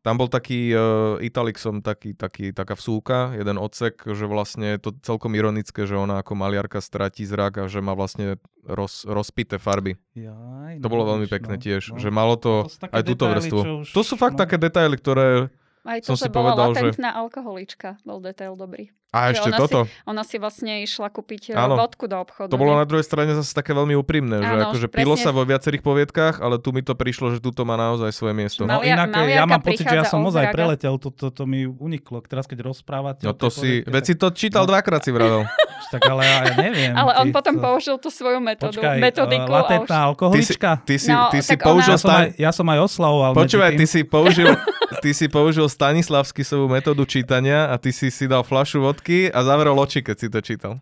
[0.07, 4.95] Tam bol taký uh, Italixom, taký, taký, taká vsúka, jeden odsek, že vlastne je to
[5.03, 9.99] celkom ironické, že ona ako maliarka stratí zrak a že má vlastne roz, rozpité farby.
[10.15, 11.99] Jaj, To no, bolo veľmi vidíš, pekné no, tiež, no.
[11.99, 13.61] že malo to, To aj túto detaily, vrstvu.
[13.67, 14.47] čo už- To sú fakt no.
[14.47, 15.51] také detaily, ktoré
[15.87, 18.91] Aj som to, si že bola povedal, že- latentná alkoholička, bol detail dobrý.
[19.09, 19.81] A Že ešte ona toto.
[20.05, 21.73] Ona si vlastne išla kúpiť Áno.
[21.73, 21.75] Áno.
[21.79, 22.51] vodku do obchodu.
[22.51, 22.81] To bolo nie?
[22.81, 24.99] na druhej strane zase také veľmi úprimné, že Áno, akože presne.
[24.99, 28.35] pilo sa vo viacerých poviedkach, ale tu mi to prišlo, že tuto má naozaj svoje
[28.35, 28.63] miesto.
[28.63, 31.27] No Malia- inak ja Maliarka mám pocit, že ja som od ozaj preletel, to, to,
[31.31, 32.21] to mi uniklo.
[32.21, 33.25] Teraz keď rozprávate...
[33.25, 35.49] No to si, poviedke, veď si to čítal dvakrát si vravel.
[35.87, 36.93] Tak, ale ja neviem.
[36.93, 39.47] Ale on potom to- použil tú svoju metódu, Počkaj, metodiku.
[39.47, 40.09] uh, a latentná už...
[40.11, 40.71] alkoholička.
[40.83, 43.33] Ty si, No, ty si použil Ja som, aj, ja som aj oslavoval.
[43.33, 44.51] Počúvaj, ty si použil,
[45.01, 49.75] ty si použil Stanislavskisovú metódu čítania a ty si si dal flašu vodky a zavrel
[49.75, 50.73] oči, keď si to čítal.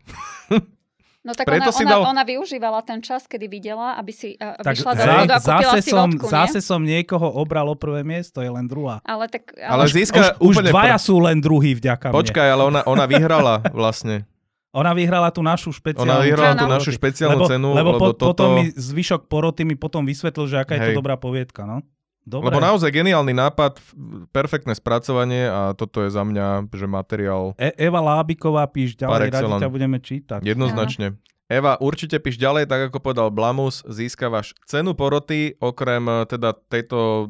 [1.24, 4.36] No tak Preto ona, si ona, dal- ona využívala ten čas, kedy videla, aby si
[4.36, 6.68] uh, tak vyšla do za, obchodu a kúpila zase, si som, vodku, zase nie?
[6.68, 9.00] som niekoho obral o prvé miesto, je len druhá.
[9.08, 9.56] Ale tak...
[9.56, 12.16] Ale už- získa už, už dvaja pr- sú len druhý vďaka mne.
[12.20, 14.28] Počkaj, ale ona, ona vyhrala vlastne.
[14.76, 18.06] Ona vyhrala tú našu špeciálnu Ona vyhrala tú našu špeciálnu lebo, cenu, lebo, lebo po,
[18.12, 20.98] toto- potom mi zvyšok poroty mi potom vysvetlil, že aká je to Hej.
[21.00, 21.80] dobrá poviedka, no.
[22.24, 22.48] Dobre.
[22.48, 23.76] Lebo naozaj geniálny nápad,
[24.32, 29.60] perfektné spracovanie a toto je za mňa, že materiál E- Eva Lábiková, píš ďalej, radi
[29.60, 30.40] ťa budeme čítať.
[30.40, 31.20] jednoznačne.
[31.52, 37.28] Eva, určite píš ďalej, tak ako povedal Blamus, získavaš cenu poroty, okrem e, teda tejto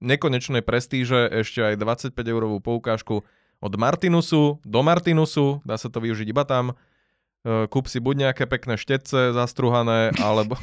[0.00, 3.20] nekonečnej prestíže ešte aj 25 eurovú poukážku
[3.60, 6.72] od Martinusu do Martinusu, dá sa to využiť iba tam.
[7.44, 10.56] E, Kúp si buď nejaké pekné štetce zastruhané, alebo,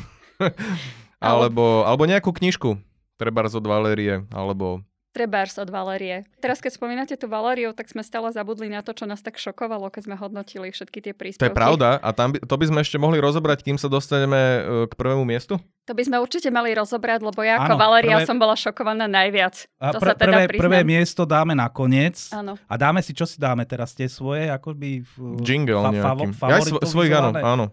[1.22, 2.82] alebo, alebo nejakú knižku,
[3.24, 6.26] trebárs od Valérie, alebo Trebárs od Valérie.
[6.42, 9.94] Teraz, keď spomínate tú Valériu, tak sme stále zabudli na to, čo nás tak šokovalo,
[9.94, 11.54] keď sme hodnotili všetky tie to je príspevky.
[11.54, 14.60] pravda a tam by, to by sme ešte mohli rozobrať, kým sa dostaneme e,
[14.90, 15.62] k prvému miestu.
[15.86, 19.70] To by sme určite mali rozobrať, lebo ja ako Valéria prvé- som bola šokovaná najviac.
[19.78, 20.64] A to pr- sa teda prvé, priznám.
[20.66, 22.34] prvé miesto dáme na koniec.
[22.34, 22.58] Áno.
[22.66, 25.06] A dáme si, čo si dáme teraz, tie svoje, akoby...
[25.06, 26.34] v- Jingle fa- nejakým.
[26.34, 27.66] favo- ja svojich, áno, áno.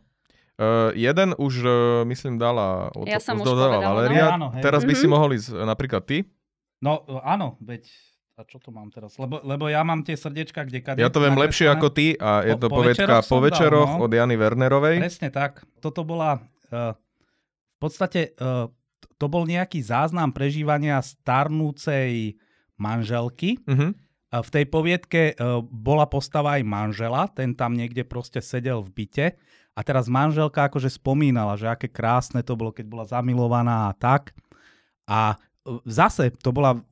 [0.61, 1.73] Uh, jeden už, uh,
[2.05, 4.37] myslím, dala, od, Ja som už povedala, Valéria.
[4.37, 4.37] no.
[4.37, 4.61] Áno, hej.
[4.61, 5.11] Teraz by si Mhm.
[5.11, 6.29] mohol ísť uh, napríklad ty.
[6.79, 7.89] No e, áno, veď...
[8.37, 9.17] A čo to mám teraz?
[9.17, 10.81] Lebo, lebo ja mám tie srdiečka, kde...
[10.81, 13.45] Kade, Ja to viem lepšie ako ty a je Po- to po povedka po dal,
[13.49, 14.05] večeroch no.
[14.05, 14.97] od Jany Wernerovej.
[14.97, 15.61] Presne tak.
[15.77, 16.41] Toto bola...
[16.69, 16.93] Uh,
[17.77, 18.69] v podstate uh,
[19.17, 22.37] to bol nejaký záznam prežívania starnúcej
[22.77, 23.61] manželky.
[23.65, 23.93] Uh-huh.
[24.31, 28.91] A v tej poviedke uh, bola postava aj manžela, ten tam niekde proste sedel v
[28.95, 29.27] byte.
[29.81, 34.37] A teraz manželka akože spomínala, že aké krásne to bolo, keď bola zamilovaná a tak.
[35.09, 36.85] A uh, zase to bola,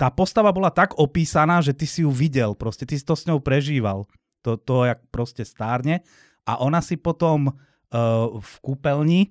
[0.00, 3.28] tá postava bola tak opísaná, že ty si ju videl, proste ty si to s
[3.28, 4.08] ňou prežíval.
[4.48, 6.00] To, to jak proste stárne.
[6.48, 9.28] A ona si potom uh, v kúpeľni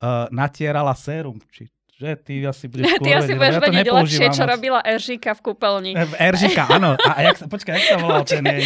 [0.00, 1.36] uh, natierala sérum.
[1.52, 1.68] Či,
[1.98, 4.50] že ty asi budeš Ty asi vedieť, budeš ja vedieť lepšie, čo moc.
[4.50, 5.92] robila Eržika v kúpeľni.
[5.92, 6.94] V Eržika, áno.
[6.96, 8.62] A, a jak sa, počkaj, jak sa volal ten jej?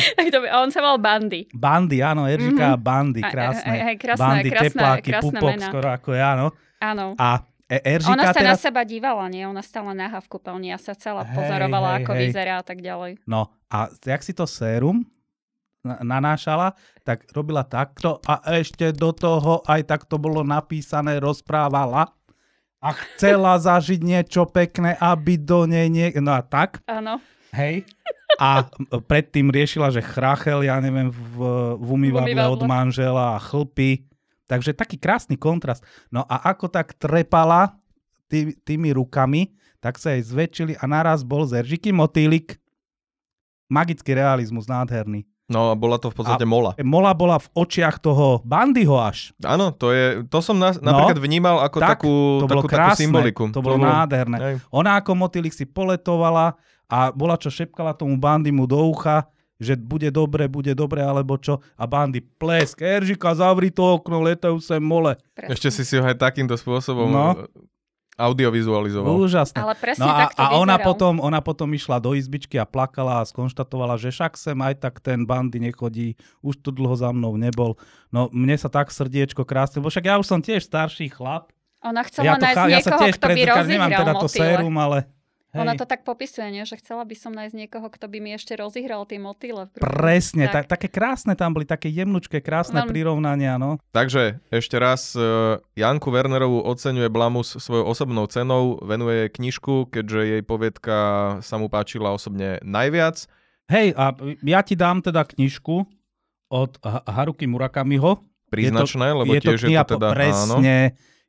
[0.46, 1.48] A on sa mal Bandy.
[1.50, 2.72] Bandy, áno, Eržika Mhm.
[2.72, 3.64] a Bandy, krásne.
[3.66, 5.66] aj- aj krásne, bandy, krásne, tepláky, krásne pupok, mená.
[5.66, 6.46] skoro ako ja, no.
[6.78, 7.06] Áno.
[7.16, 7.28] A
[7.66, 8.60] e- Eržika Ona sa na teraz...
[8.60, 9.42] seba dívala, nie?
[9.42, 12.20] Ona stala náha v kúpeľni a sa celá Hej, pozorovala, hej, ako hej.
[12.22, 13.16] vyzerá a tak ďalej.
[13.24, 15.08] No a jak si to sérum
[15.80, 22.12] na- nanášala, tak robila takto a ešte do toho aj takto bolo napísané, rozprávala
[22.82, 26.10] a chcela zažiť niečo pekné, aby do nej nie...
[26.18, 27.22] No a tak, Áno.
[27.54, 27.86] hej.
[28.42, 28.66] A
[29.06, 31.36] predtým riešila, že chrachel, ja neviem, v,
[31.78, 34.02] v umývadle od manžela a chlpy.
[34.50, 35.86] Takže taký krásny kontrast.
[36.10, 37.78] No a ako tak trepala
[38.26, 42.58] tý, tými rukami, tak sa jej zväčšili a naraz bol z Eržiky motýlik.
[43.70, 45.24] Magický realizmus, nádherný.
[45.50, 46.72] No a bola to v podstate mola.
[46.80, 49.34] Mola bola v očiach toho Bandyho až.
[49.42, 52.68] Áno, to je, to som na, napríklad vnímal ako No, tak, takú, To bolo takú,
[52.70, 53.42] takú krásne, symboliku.
[53.50, 54.38] to bolo nádherné.
[54.38, 54.54] Hej.
[54.70, 56.54] Ona ako motýlik si poletovala
[56.86, 59.26] a bola čo šepkala tomu Bandymu do ucha,
[59.62, 61.62] že bude dobre, bude dobre, alebo čo.
[61.78, 65.14] A Bandy plesk, Eržika, zavri to okno, letajú sem mole.
[65.38, 65.54] Presne.
[65.54, 67.34] Ešte si si ho aj takýmto spôsobom No.
[68.16, 69.08] Audiovizualizoval.
[69.16, 69.56] Úžasné.
[69.56, 73.24] Ale presne No a, takto a ona, potom, ona potom išla do izbičky a plakala
[73.24, 77.34] a skonštatovala, že však sem aj tak ten bandy nechodí, už tu dlho za mnou
[77.40, 77.80] nebol.
[78.12, 81.50] No mne sa tak srdiečko krásne, bo však ja už som tiež starší chlap.
[81.82, 84.38] Ona chcela nájsť chá- niekoho, kto by predtýkam, nemám rozihral teda to motýle.
[84.38, 84.98] sérum, ale
[85.52, 86.64] hej, Ona to tak popisuje, nie?
[86.64, 89.68] že chcela by som nájsť niekoho, kto by mi ešte rozihral tie motýle.
[89.76, 90.64] presne, Tak.
[90.66, 90.80] tak.
[90.80, 93.76] také krásne tam boli, také jemnučké, krásne Veľmi- prirovnania, no.
[93.92, 100.20] Takže ešte raz uh, Janku Wernerovú oceňuje Blamus svojou osobnou cenou, venuje jej knižku, keďže
[100.26, 100.96] jej poviedka
[101.44, 103.28] sa mu páčila osobne najviac.
[103.68, 105.84] Hej, a ja ti dám teda knižku
[106.48, 108.20] od Ha- Haruki Murakamiho.
[108.52, 110.12] Príznačné, lebo je to tiež je kniha to teda...
[110.12, 110.56] po, áno.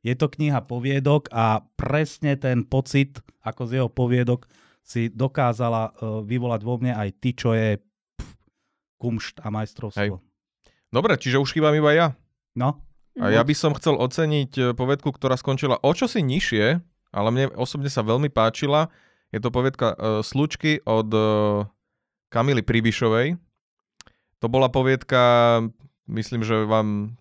[0.03, 4.45] Je to kniha poviedok a presne ten pocit, ako z jeho poviedok,
[4.83, 7.79] si dokázala uh, vyvolať vo mne aj ty, čo je
[8.19, 8.31] pff,
[8.99, 10.19] kumšt a majstrovstvo.
[10.93, 12.07] Dobre, čiže už chýbam iba ja.
[12.53, 12.83] No,
[13.17, 16.65] A ja by som chcel oceniť e, povedku, ktorá skončila o čosi nižšie,
[17.09, 18.93] ale mne osobne sa veľmi páčila.
[19.33, 21.65] Je to povedka uh, Slučky od uh,
[22.29, 23.41] Kamily Pribišovej.
[24.41, 25.61] To bola poviedka,
[26.05, 27.17] myslím, že vám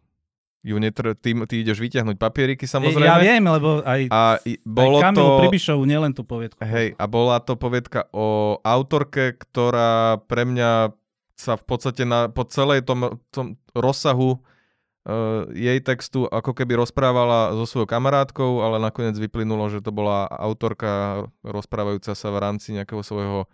[0.63, 1.19] ju netr...
[1.19, 3.11] ty, ty ideš vyťahnuť papieriky samozrejme.
[3.11, 5.41] Ja viem, lebo aj, A bolo aj Kamilu to...
[5.43, 6.63] Pribišovu nielen tú poviedku.
[6.63, 10.95] Hej, a bola to poviedka o autorke, ktorá pre mňa
[11.35, 17.59] sa v podstate na, po celej tom, tom rozsahu uh, jej textu ako keby rozprávala
[17.59, 23.03] so svojou kamarátkou, ale nakoniec vyplynulo, že to bola autorka rozprávajúca sa v rámci nejakého
[23.03, 23.51] svojho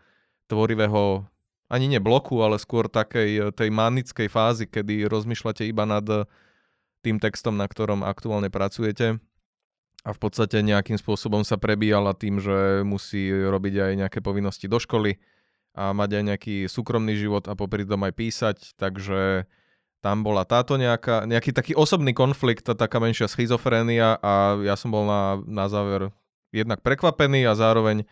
[0.52, 1.24] tvorivého
[1.68, 6.24] ani nie bloku, ale skôr takej tej manickej fázy, kedy rozmýšľate iba nad eh,
[7.08, 9.16] tým textom, na ktorom aktuálne pracujete.
[10.04, 14.76] A v podstate nejakým spôsobom sa prebíjala tým, že musí robiť aj nejaké povinnosti do
[14.76, 15.16] školy
[15.72, 19.48] a mať aj nejaký súkromný život a popri tom aj písať, takže
[19.98, 24.94] tam bola táto nejaká, nejaký taký osobný konflikt a taká menšia schizofrénia a ja som
[24.94, 26.14] bol na, na záver
[26.54, 28.06] jednak prekvapený a zároveň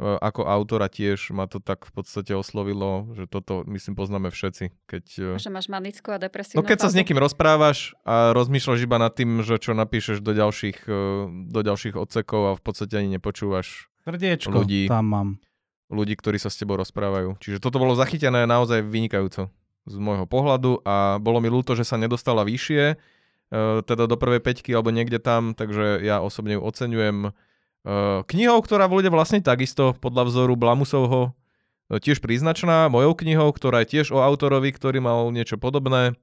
[0.00, 4.72] ako autora tiež ma to tak v podstate oslovilo, že toto myslím poznáme všetci.
[4.88, 5.04] Keď,
[5.36, 6.98] e, Že máš manickú a depresívnu No keď sa s fázu.
[6.98, 11.00] niekým rozprávaš a rozmýšľaš iba nad tým, že čo napíšeš do ďalších, e,
[11.52, 14.88] do ďalších odsekov a v podstate ani nepočúvaš Srdiečko ľudí.
[14.88, 15.28] tam mám.
[15.92, 17.36] ľudí, ktorí sa s tebou rozprávajú.
[17.36, 19.52] Čiže toto bolo zachytené naozaj vynikajúco
[19.84, 22.96] z môjho pohľadu a bolo mi ľúto, že sa nedostala vyššie, e,
[23.84, 27.36] teda do prvej peťky alebo niekde tam, takže ja osobne ju oceňujem.
[27.84, 31.32] E, Knihou, ktorá bude vlastne takisto podľa vzoru Blamusovho
[31.88, 36.16] e, tiež príznačná, mojou knihou, ktorá je tiež o autorovi, ktorý mal niečo podobné,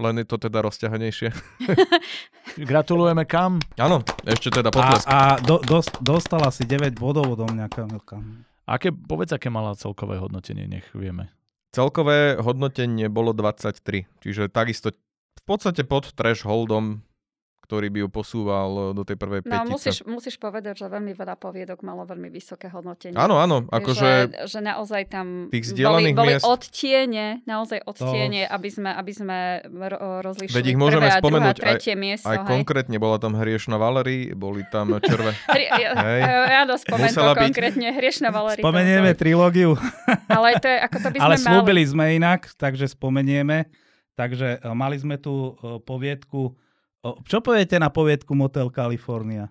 [0.00, 1.30] len je to teda rozťahanejšie.
[2.70, 3.60] Gratulujeme kam?
[3.76, 5.06] Áno, ešte teda A, potlesk.
[5.06, 8.18] a do, dos, dostala si 9 bodov odo mňa, Kamilka.
[8.64, 11.28] Aké, povedz, aké mala celkové hodnotenie, nech vieme.
[11.72, 17.00] Celkové hodnotenie bolo 23, čiže takisto v podstate pod thresholdom,
[17.62, 19.70] ktorý by ju posúval do tej prvej No petice.
[19.70, 23.14] musíš, musíš povedať, že veľmi veľa poviedok malo veľmi vysoké hodnotenie.
[23.14, 24.08] Áno, áno, že, akože
[24.44, 30.20] že naozaj tam tých boli, boli miest- odtiene, naozaj odtiene, aby sme, aby sme ro-
[30.20, 32.26] rozlišili Veď ich môžeme prvé a spomenúť druhé a tretie miesto.
[32.26, 32.48] aj hej.
[32.50, 35.32] konkrétne bola tam hriešna Valery, boli tam červe.
[35.72, 36.20] Ja, Hej.
[36.50, 37.42] ja dospomen to Musela byť.
[37.44, 38.58] konkrétne, hriešna Valery.
[38.58, 39.70] to- Spomenieme to- trilógiu,
[40.28, 41.44] Ale to je, ako to by sme ale mali.
[41.44, 43.70] slúbili sme inak, takže spomenieme.
[44.12, 46.52] Takže e, mali sme tu e, poviedku.
[47.02, 49.50] O, Čo poviete na poviedku Motel California?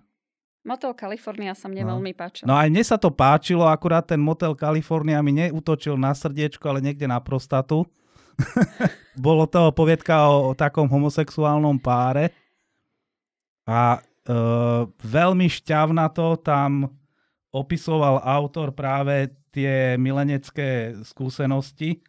[0.62, 1.90] Motel California sa mne No.
[1.98, 2.46] veľmi páčil.
[2.46, 6.78] No aj mne sa to páčilo, akurát ten Motel California mi neutočil na srdiečko, ale
[6.80, 7.82] niekde na prostatu.
[9.18, 12.32] Bolo to poviedka o, o takom homosexuálnom páre
[13.68, 14.34] a e,
[15.02, 16.88] veľmi šťavnato tam
[17.52, 22.00] opisoval autor práve tie milenecké skúsenosti.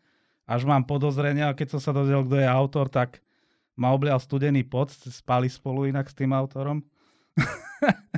[0.48, 3.20] Až mám podozrenia, keď som sa dozvedel, kto je autor, tak
[3.76, 6.82] ma oblial studený pot, spali spolu inak s tým autorom.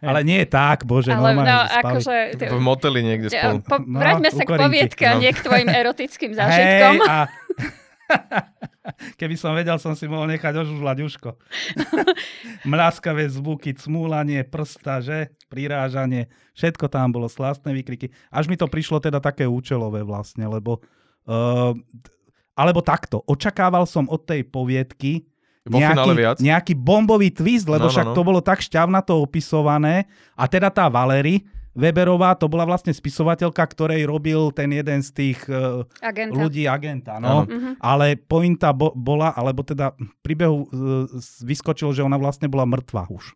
[0.00, 2.40] Ale nie tak, bože, Ale normálne no, akože...
[2.40, 3.60] V moteli niekde spolu.
[3.60, 5.20] po, No, vráťme sa k poviedke a No.
[5.20, 6.94] nie k tvojim erotickým zážitkom.
[6.96, 7.18] Hej, a...
[9.20, 11.30] Keby som vedel, som si mohol nechať ožužľať uško.
[12.64, 15.36] Mláskavé zvuky, cmúlanie prsta, že?
[15.52, 16.32] Prirážanie.
[16.56, 18.08] Všetko tam bolo, slastné výkriky.
[18.32, 20.80] Až mi to prišlo teda také účelové vlastne, lebo...
[21.28, 21.76] Uh,
[22.60, 23.24] alebo takto.
[23.24, 25.24] Očakával som od tej poviedky
[25.64, 26.36] finále viac?
[26.36, 28.16] nejaký bombový twist, lebo No, no, však no.
[28.16, 30.04] to bolo tak šťavnato opisované.
[30.36, 31.40] A teda tá Valery
[31.70, 36.34] Weberová, to bola vlastne spisovateľka, ktorej robil ten jeden z tých uh, Agenta.
[36.34, 37.16] ľudí agenta.
[37.16, 37.46] No.
[37.46, 37.78] Mhm.
[37.78, 40.66] Ale pointa bo- bola, alebo teda v príbehu uh,
[41.40, 43.32] vyskočilo, že ona vlastne bola mŕtva už.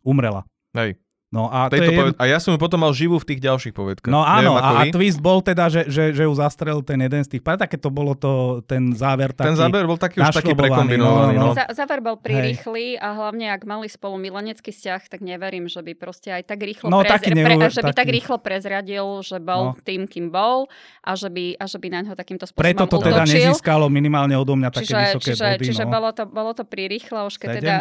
[0.00, 0.46] Umrela.
[0.72, 0.94] Hej.
[1.32, 3.72] No a, to je poved- a ja som ju potom mal živú v tých ďalších
[3.72, 4.06] povedkách.
[4.06, 7.18] No áno, Neviem, a, a twist bol teda, že, že, že ju zastrel ten jeden
[7.18, 9.48] z tých pár, také to bolo to, ten záver taký.
[9.48, 11.32] Ten záber bol taký už taký prekombinovaný.
[11.32, 11.56] no, No, no.
[11.56, 15.92] Za, záver bol prirýchly a hlavne ak mali spolu milenecký vzťah, tak neverím, že by
[15.94, 19.06] proste aj tak rýchlo, No, prez, taký pre, neuver- že by tak taký- rýchlo prezradil,
[19.18, 19.80] že bol No.
[19.80, 20.68] tým, kým bol
[21.00, 23.34] a že by, a že by na ňo takýmto spôsobom Preto to teda útočil.
[23.48, 25.64] nezískalo minimálne odo mňa také Čiže, vysoké čiže, body.
[25.64, 25.90] čiže no.
[25.90, 27.74] bolo to, bolo to prirýchlo, už keď teda.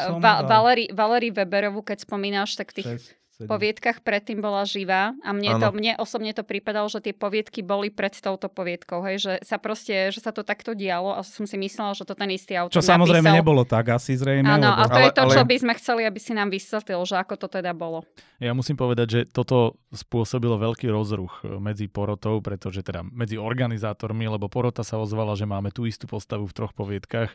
[0.91, 2.87] Valery, Weberovú, keď spomínaš, tak tých
[3.41, 3.49] Šesť, sedem.
[3.49, 7.89] poviedkach predtým bola živá a mne, to, mne osobne to pripadalo, že tie poviedky boli
[7.89, 11.57] pred touto poviedkou, hej, že sa proste, že sa to takto dialo a som si
[11.57, 13.39] myslela, že to ten istý autor Čo samozrejme napísal.
[13.41, 14.45] nebolo tak asi zrejme.
[14.45, 14.81] Áno, lebo...
[14.81, 17.15] a to Ale- je to, ale- čo by sme chceli, aby si nám vysvetlil, že
[17.17, 18.05] ako to teda bolo.
[18.37, 24.25] Ja musím povedať, že toto spôsobilo veľký rozruch e, medzi porotou, pretože teda medzi organizátormi,
[24.29, 27.33] lebo porota sa ozvala, že máme tú istú postavu v troch poviedkach.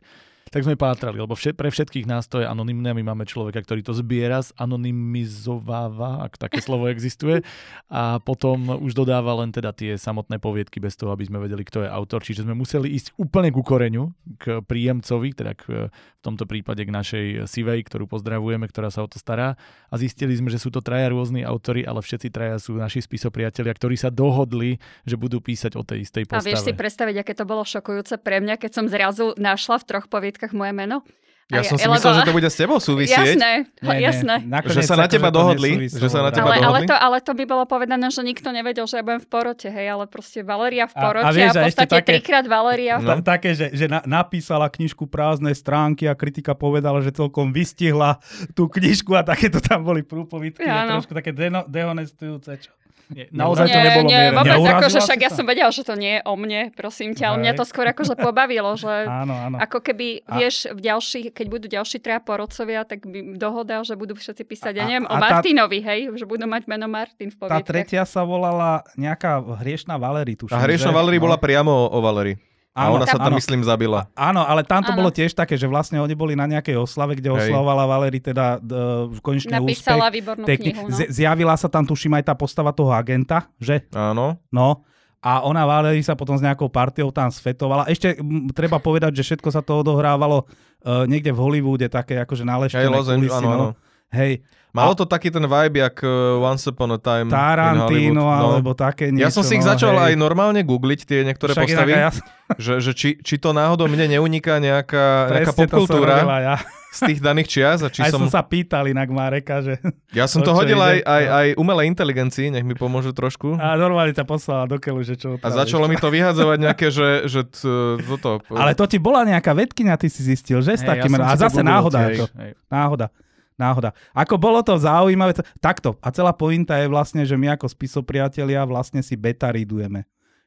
[0.52, 3.80] Tak sme pátrali, lebo všet, pre všetkých nás to je anonymné, my máme človeka, ktorý
[3.80, 7.42] to zbiera, zanonymizová, dodáva, ak také slovo existuje.
[7.86, 11.86] A potom už dodáva len teda tie samotné poviedky bez toho, aby sme vedeli, kto
[11.86, 12.20] je autor.
[12.22, 14.10] Čiže sme museli ísť úplne ku koreňu,
[14.42, 19.08] k príjemcovi, teda k, v tomto prípade k našej Sivej, ktorú pozdravujeme, ktorá sa o
[19.08, 19.54] to stará.
[19.90, 23.70] A zistili sme, že sú to traja rôzni autory, ale všetci traja sú naši spisopriatelia,
[23.70, 26.42] ktorí sa dohodli, že budú písať o tej istej postave.
[26.42, 29.84] A vieš si predstaviť, aké to bolo šokujúce pre mňa, keď som zrazu našla v
[29.86, 30.06] troch
[30.36, 31.00] poviedkach moje meno?
[31.46, 33.38] Ja som si myslel, že to bude s tebou súvisieť.
[33.38, 34.42] Jasné, nie, jasné.
[34.42, 34.66] Nie.
[34.66, 35.86] Že sa na teba dohodli.
[35.86, 36.90] Že sa na teba ale, dohodli.
[36.90, 39.70] Ale to, ale to by bolo povedané, že nikto nevedel, že ja budem v porote,
[39.70, 42.98] hej, ale proste Valeria v porote a, a, vieš, a v podstate také, trikrát Valeria.
[42.98, 43.22] No.
[43.22, 48.18] Také, že, že na, napísala knižku prázdne stránky a kritika povedala, že celkom vystihla
[48.58, 50.66] tú knižku a takéto tam boli prúpovidky.
[50.66, 50.98] Ja, no.
[50.98, 51.30] Trošku také
[51.70, 52.58] dehonestujúce.
[52.58, 52.74] Čo?
[53.06, 56.20] Nie, naozaj to nebolo nie, vôbec, akože však ja som vedela, že to nie je
[56.26, 59.56] o mne, prosím ťa, ale mňa to skôr akože pobavilo, že áno, áno.
[59.62, 60.42] ako keby, a...
[60.42, 64.72] vieš, v ďalších, keď budú ďalší traja porodcovia, tak by dohoda, že budú všetci písať,
[64.74, 65.94] ja neviem, a, a o Martinovi, tá...
[65.94, 67.62] hej, že budú mať meno Martin v poviedkach.
[67.62, 70.58] Tá tretia sa volala nejaká hriešná Valery, tuším.
[70.58, 71.30] A hriešná Valery no.
[71.30, 72.34] bola priamo o Valery.
[72.76, 74.04] Áno, a ona sa tam, áno, myslím, zabila.
[74.12, 75.00] Áno, ale tam to áno.
[75.00, 77.48] bolo tiež také, že vlastne oni boli na nejakej oslave, kde Hej.
[77.48, 80.16] oslavovala Valery teda uh, konečný Napísala úspech.
[80.20, 80.92] výbornú knihu, no.
[80.92, 83.88] Z- zjavila sa tam, tuším, aj tá postava toho agenta, že?
[83.96, 84.36] Áno.
[84.52, 84.84] No.
[85.24, 87.88] A ona Valery sa potom s nejakou partiou tam sfetovala.
[87.88, 92.44] Ešte m, treba povedať, že všetko sa to odohrávalo uh, niekde v Hollywoode, také akože
[92.44, 93.40] náleštené Hej, kulisy.
[93.40, 93.68] Áno, no.
[94.16, 94.32] Hej.
[94.76, 98.28] Malo to taký ten vibe, jak uh, Once Upon a Time Tarantino, no.
[98.28, 99.24] alebo také niečo.
[99.24, 100.12] Ja som si ich no, začal hej.
[100.12, 101.92] aj normálne googliť, tie niektoré Však postavy.
[101.96, 102.12] Ja...
[102.60, 106.56] že, že či, či to náhodou mne neuniká nejaká, nejaká popkultúra ja.
[106.92, 107.80] z tých daných čias.
[107.80, 108.28] A či aj som...
[108.28, 109.80] som sa pýtal inak Mareka, že...
[110.12, 113.56] Ja som to, to hodil aj, aj, aj umelej inteligencii, nech mi pomôže trošku.
[113.56, 115.40] A normálne ťa poslala do keľu, že čo...
[115.40, 117.64] A začalo mi to vyhadzovať nejaké, že, že t,
[118.04, 118.44] toto...
[118.52, 120.76] Ale to ti bola nejaká vedkynia, ty si zistil, že?
[120.76, 121.16] S hey, takým...
[121.16, 122.12] Ja a zase náhoda.
[122.12, 122.28] Ako.
[122.68, 123.08] Náhoda
[123.56, 123.96] náhoda.
[124.12, 125.96] Ako bolo to zaujímavé, takto.
[126.04, 130.04] A celá pointa je vlastne, že my ako spisopriatelia vlastne si beta readujeme.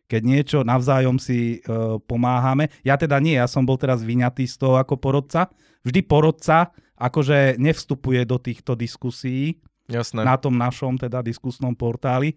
[0.09, 1.69] Keď niečo navzájom si e,
[2.01, 2.73] pomáhame.
[2.81, 5.53] Ja teda nie, ja som bol teraz vyňatý z toho ako porodca.
[5.85, 10.25] Vždy porodca akože nevstupuje do týchto diskusí Jasné.
[10.25, 12.33] na tom našom teda diskusnom portáli.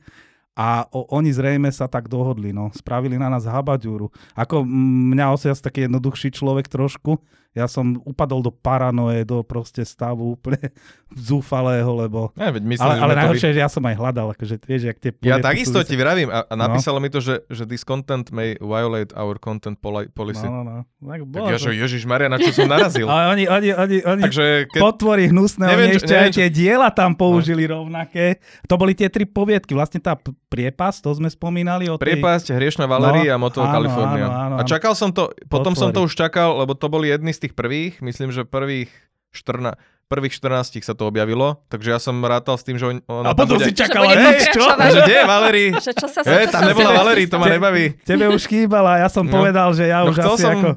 [0.53, 2.69] A o, oni zrejme sa tak dohodli, no.
[2.77, 4.13] Spravili na nás habaďúru.
[4.37, 7.17] Ako mňa osiac taký jednoduchší človek trošku,
[7.53, 10.73] ja som upadol do paranoje, do proste stavu úplne
[11.29, 12.33] zúfalého, lebo...
[12.33, 13.55] Ja, veď myslím, ale ale najhoršie vy...
[13.57, 15.13] že ja som aj hľadal, akože vieš, jak tie...
[15.21, 17.05] Ja takisto ti vravím a, a napísalo no.
[17.05, 20.49] mi to, že, že this content may violate our content poli- policy.
[20.49, 20.83] No, no, no.
[21.05, 23.05] Tak, tak ja, že Ježiš Maria, na čo som narazil?
[23.13, 24.81] ale oni, oni, oni, oni Takže keď...
[24.81, 27.85] potvory hnusné, neviem, oni ešte neviem, aj tie diela tam použili no.
[27.85, 28.41] rovnaké.
[28.65, 30.17] To boli tie tri poviedky, vlastne tá
[30.49, 31.93] priepas, to sme spomínali.
[31.93, 32.17] O tej...
[32.17, 34.25] Priepasť, Hriešna Valerie no, a Motel California.
[34.25, 34.57] Áno, áno, áno.
[34.57, 35.81] A čakal som to, potom potvory.
[35.81, 38.93] som to už čakal, lebo to boli jedni z tých prvých, myslím, že prvých
[39.35, 39.75] 14,
[40.07, 43.57] prvých 14 sa to objavilo, takže ja som rátal s tým, že on, A potom
[43.57, 43.67] bude...
[43.67, 44.63] si čakal, hej, čo?
[44.69, 45.65] Že kde je Valery?
[45.73, 47.97] Že čo sa, hey, tam nebola Valery, to ma nebaví.
[48.05, 49.33] Tebe už chýbala, ja som no.
[49.33, 50.53] povedal, že ja no, už asi som...
[50.53, 50.69] ako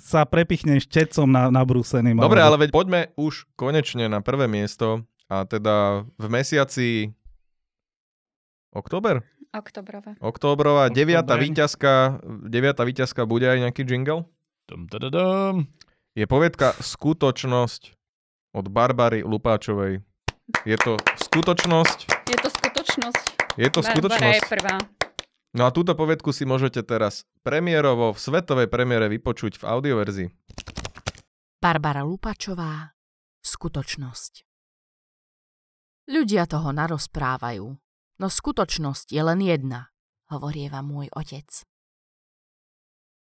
[0.00, 2.16] sa prepichnem štecom na, na brúsený.
[2.16, 7.12] Dobre, ale veď poďme už konečne na prvé miesto a teda v mesiaci
[8.72, 9.20] Október?
[9.48, 10.16] Oktobrova.
[10.20, 14.28] Októbrová, deviatá víťazka, deviatá víťazka bude aj nejaký jingle?
[14.68, 15.56] Dum, dum, dum.
[16.12, 17.96] Je povedka Skutočnosť
[18.52, 20.04] od Barbary Lupáčovej.
[20.68, 22.28] Je to skutočnosť.
[22.28, 23.24] Je to skutočnosť.
[23.56, 24.36] Je to Barbara skutočnosť.
[24.36, 24.76] je prvá.
[25.56, 30.28] No a túto povedku si môžete teraz premiérovo v svetovej premiére vypočuť v audioverzii.
[31.64, 32.92] Barbara Lupačová
[33.40, 34.44] Skutočnosť
[36.12, 37.64] Ľudia toho narozprávajú,
[38.20, 39.88] no skutočnosť je len jedna,
[40.28, 41.48] hovorieva môj otec.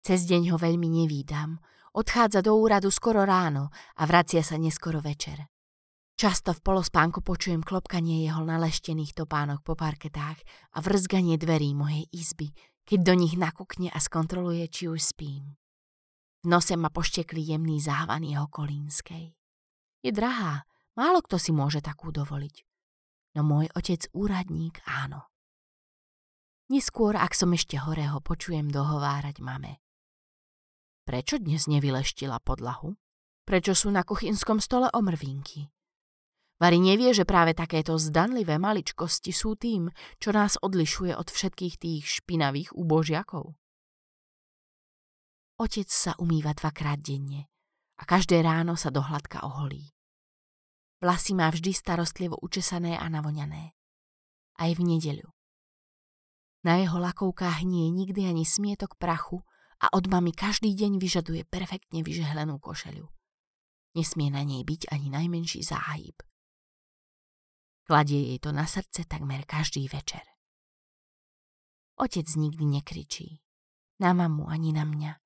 [0.09, 1.61] Cez deň ho veľmi nevídam,
[1.93, 5.45] odchádza do úradu skoro ráno a vracia sa neskoro večer.
[6.17, 10.41] Často v polospánku počujem klopkanie jeho naleštených topánok po parketách
[10.73, 12.49] a vrzganie dverí mojej izby,
[12.89, 15.53] keď do nich nakukne a skontroluje, či už spím.
[16.41, 19.37] V nose ma poštekli jemný závan jeho kolínskej.
[20.01, 20.65] Je drahá,
[20.97, 22.65] málo kto si môže takú dovoliť.
[23.37, 25.29] No môj otec úradník áno.
[26.73, 29.77] Neskôr, ak som ešte hore, ho počujem dohovárať mame.
[31.09, 32.93] Prečo dnes nevyleštila podlahu?
[33.41, 35.65] Prečo sú na kuchynskom stole omrvinky?
[36.61, 39.89] Vary nevie, že práve takéto zdanlivé maličkosti sú tým,
[40.21, 43.57] čo nás odlišuje od všetkých tých špinavých úbožiakov.
[45.57, 47.49] Otec sa umýva dvakrát denne
[47.97, 49.89] a každé ráno sa dohladka oholí.
[51.01, 53.73] Vlasy má vždy starostlivo učesané a navoňané.
[54.61, 55.33] Aj v nedeľu.
[56.61, 59.41] Na jeho lakovkách nie je nikdy ani smietok prachu
[59.79, 63.07] a od mami každý deň vyžaduje perfektne vyžehlenú košeľu.
[63.95, 66.15] Nesmie na nej byť ani najmenší záhyb.
[67.89, 70.21] Kladie jej to na srdce takmer každý večer.
[71.97, 73.41] Otec nikdy nekričí.
[73.99, 75.17] Na mamu ani na mňa.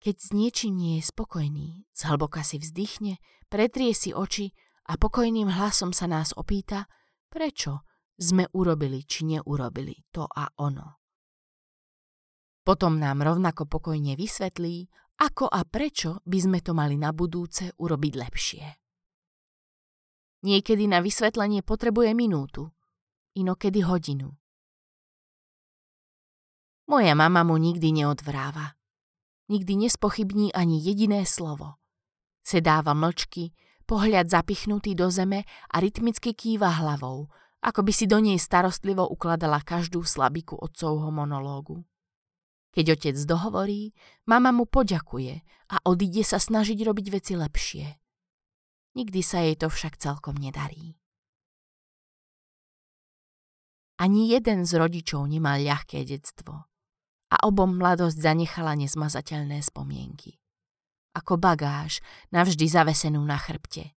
[0.00, 3.18] Keď s niečím nie je spokojný, zhlboka si vzdychne,
[3.50, 4.54] pretrie si oči
[4.86, 6.86] a pokojným hlasom sa nás opýta,
[7.26, 7.82] prečo
[8.16, 11.05] sme urobili či neurobili to a ono.
[12.66, 14.90] Potom nám rovnako pokojne vysvetlí,
[15.22, 18.64] ako a prečo by sme to mali na budúce urobiť lepšie.
[20.42, 22.74] Niekedy na vysvetlenie potrebuje minútu,
[23.38, 24.34] inokedy hodinu.
[26.90, 28.74] Moja mama mu nikdy neodvráva.
[29.46, 31.78] Nikdy nespochybní ani jediné slovo.
[32.42, 33.54] Sedáva mlčky,
[33.86, 37.30] pohľad zapichnutý do zeme a rytmicky kýva hlavou,
[37.62, 41.86] ako by si do nej starostlivo ukladala každú slabiku otcovho monológu.
[42.76, 43.96] Keď otec dohovorí,
[44.28, 45.40] mama mu poďakuje
[45.72, 47.86] a odíde sa snažiť robiť veci lepšie.
[49.00, 51.00] Nikdy sa jej to však celkom nedarí.
[53.96, 56.68] Ani jeden z rodičov nemal ľahké detstvo
[57.32, 60.36] a obom mladosť zanechala nezmazateľné spomienky.
[61.16, 63.96] Ako bagáž, navždy zavesenú na chrbte.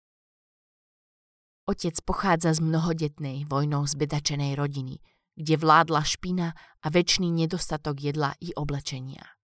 [1.64, 5.00] Otec pochádza z mnohodetnej, vojnou zbedačenej rodiny,
[5.36, 9.36] kde vládla špina a väčší nedostatok jedla i oblečenia.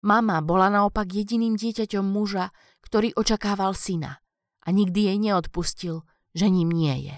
[0.00, 2.50] Mama bola naopak jediným dieťaťom muža,
[2.82, 4.18] ktorý očakával syna
[4.64, 7.16] a nikdy jej neodpustil, že ním nie je.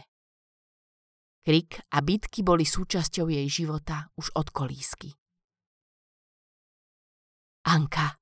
[1.43, 5.11] Krik a bitky boli súčasťou jej života už od kolísky.
[7.67, 8.19] Anka,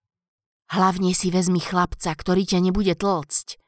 [0.73, 3.61] hlavne si vezmi chlapca, ktorý ťa nebude tlcť,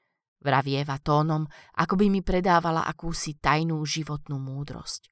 [0.44, 5.11] vravieva tónom, ako by mi predávala akúsi tajnú životnú múdrosť.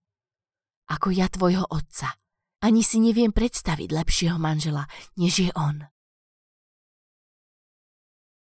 [0.91, 2.19] Ako ja tvojho otca.
[2.61, 4.85] Ani si neviem predstaviť lepšieho manžela,
[5.17, 5.81] než je on.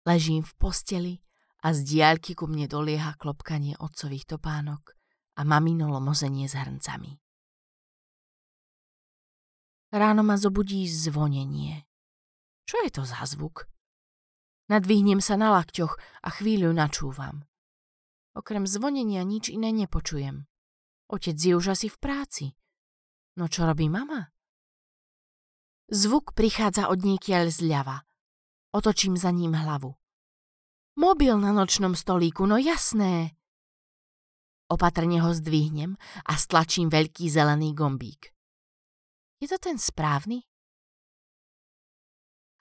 [0.05, 1.15] Ležím v posteli
[1.65, 4.93] a z diaľky ku mne dolieha klopkanie otcových topánok
[5.35, 7.19] a mamino lomozenie s hrncami.
[9.91, 11.89] Ráno ma zobudí zvonenie.
[12.69, 13.67] Čo je to za zvuk?
[14.69, 17.49] Nadvihnem sa na lakťoch a chvíľu načúvam.
[18.35, 20.45] Okrem zvonenia nič iné nepočujem.
[21.15, 22.47] Otec je už asi v práci.
[23.39, 24.35] No čo robí mama?
[25.87, 28.03] Zvuk prichádza od niekiaľ zľava.
[28.75, 29.95] Otočím za ním hlavu.
[30.99, 33.39] Mobil na nočnom stolíku, no jasné.
[34.67, 35.95] Opatrne ho zdvihnem
[36.27, 38.35] a stlačím veľký zelený gombík.
[39.39, 40.43] Je to ten správny?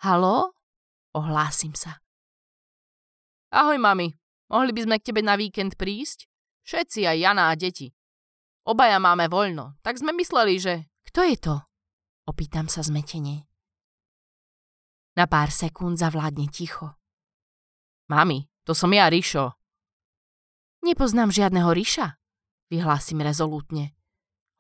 [0.06, 0.54] Halo?
[1.18, 1.98] Ohlásim sa.
[3.50, 4.14] Ahoj, mami.
[4.54, 6.30] Mohli by sme k tebe na víkend prísť?
[6.70, 7.90] Všetci, aj Jana a deti.
[8.64, 10.88] Obaja máme voľno, tak sme mysleli, že...
[11.12, 11.56] Kto je to?
[12.24, 13.44] Opýtam sa zmetenie.
[15.20, 16.96] Na pár sekúnd zavládne ticho.
[18.08, 19.52] Mami, to som ja, Rišo.
[20.84, 22.16] Nepoznám žiadneho Riša,
[22.72, 23.92] vyhlásim rezolútne.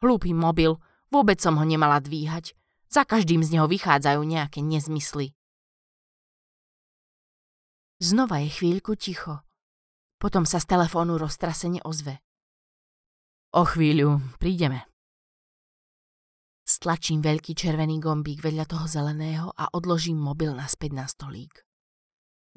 [0.03, 0.75] Hlúpy mobil,
[1.07, 2.51] vôbec som ho nemala dvíhať.
[2.91, 5.33] Za každým z neho vychádzajú nejaké nezmysly.
[8.03, 9.41] Znova je chvíľku ticho.
[10.19, 12.19] Potom sa z telefónu roztrasene ozve.
[13.53, 14.89] O chvíľu prídeme.
[16.65, 21.61] Stlačím veľký červený gombík vedľa toho zeleného a odložím mobil naspäť na stolík.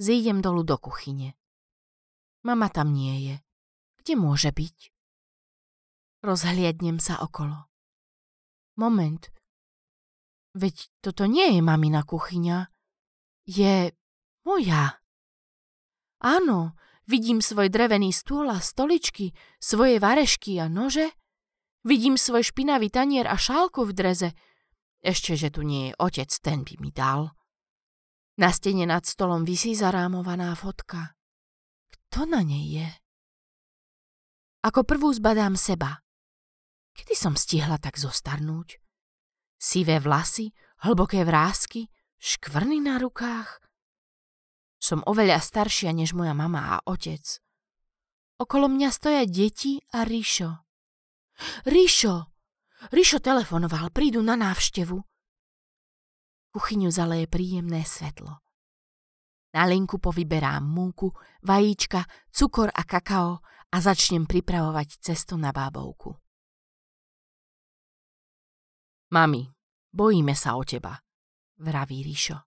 [0.00, 1.36] Zídem dolu do kuchyne.
[2.46, 3.36] Mama tam nie je.
[4.00, 4.76] Kde môže byť?
[6.24, 7.68] Rozhliadnem sa okolo.
[8.80, 9.28] Moment,
[10.56, 12.72] Veď toto nie je mamina kuchyňa.
[13.44, 13.92] Je
[14.48, 15.04] moja.
[16.24, 16.72] Áno,
[17.06, 21.10] vidím svoj drevený stôl a stoličky, svoje varešky a nože.
[21.86, 24.30] Vidím svoj špinavý tanier a šálku v dreze.
[25.06, 27.30] Ešte, že tu nie je otec, ten by mi dal.
[28.36, 31.14] Na stene nad stolom visí zarámovaná fotka.
[31.88, 32.88] Kto na nej je?
[34.66, 36.02] Ako prvú zbadám seba.
[36.98, 38.82] Kedy som stihla tak zostarnúť?
[39.56, 40.52] Sivé vlasy,
[40.82, 41.88] hlboké vrázky,
[42.18, 43.65] škvrny na rukách.
[44.86, 47.42] Som oveľa staršia než moja mama a otec.
[48.38, 50.62] Okolo mňa stoja deti a Ríšo.
[51.66, 52.30] Ríšo!
[52.94, 55.02] Ríšo telefonoval, prídu na návštevu.
[56.54, 58.38] Kuchyňu zaleje príjemné svetlo.
[59.58, 61.10] Na linku povyberám múku,
[61.42, 66.14] vajíčka, cukor a kakao a začnem pripravovať cesto na bábovku.
[69.10, 69.50] Mami,
[69.90, 70.94] bojíme sa o teba,
[71.58, 72.45] vraví Ríšo.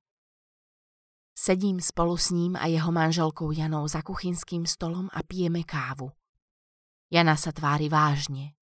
[1.39, 6.11] Sedím spolu s ním a jeho manželkou Janou za kuchynským stolom a pijeme kávu.
[7.07, 8.59] Jana sa tvári vážne.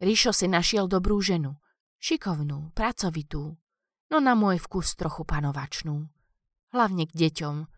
[0.00, 1.60] Ríšo si našiel dobrú ženu,
[2.00, 3.52] šikovnú, pracovitú,
[4.08, 6.08] no na môj vkus trochu panovačnú.
[6.72, 7.68] Hlavne k deťom.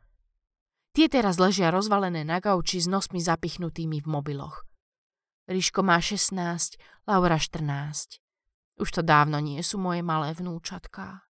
[0.94, 4.62] Tie teraz ležia rozvalené na gauči s nosmi zapichnutými v mobiloch.
[5.50, 6.78] Ríško má 16,
[7.10, 8.22] Laura 14.
[8.78, 11.26] Už to dávno nie sú moje malé vnúčatká.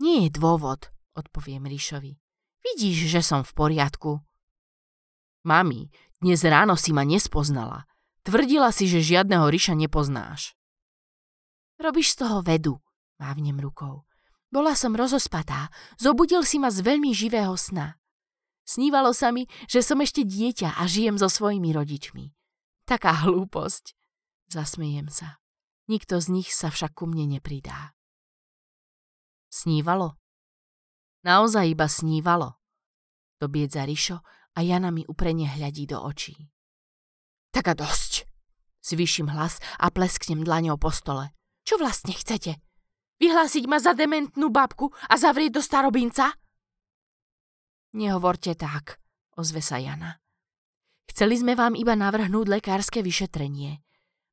[0.00, 2.16] Nie je dôvod, odpoviem Ríšovi.
[2.64, 4.24] Vidíš, že som v poriadku.
[5.44, 5.92] Mami,
[6.24, 7.84] dnes ráno si ma nespoznala.
[8.24, 10.56] Tvrdila si, že žiadneho Ríša nepoznáš.
[11.76, 12.80] Robíš z toho vedu,
[13.20, 14.08] mávnem rukou.
[14.48, 15.68] Bola som rozospatá,
[16.00, 18.00] zobudil si ma z veľmi živého sna.
[18.64, 22.32] Snívalo sa mi, že som ešte dieťa a žijem so svojimi rodičmi.
[22.88, 23.92] Taká hlúposť.
[24.48, 25.38] Zasmejem sa.
[25.92, 27.92] Nikto z nich sa však ku mne nepridá.
[29.50, 30.14] Snívalo?
[31.26, 32.56] Naozaj iba snívalo.
[33.36, 34.22] Dobiedza Rišo
[34.54, 36.38] a Jana mi uprene hľadí do očí.
[37.50, 38.30] Tak a dosť.
[38.80, 41.34] Zvýšim hlas a plesknem dlaňou po stole.
[41.66, 42.56] Čo vlastne chcete?
[43.20, 46.32] Vyhlásiť ma za dementnú babku a zavrieť do starobinca?
[47.92, 48.96] Nehovorte tak,
[49.36, 50.22] ozve sa Jana.
[51.10, 53.82] Chceli sme vám iba navrhnúť lekárske vyšetrenie.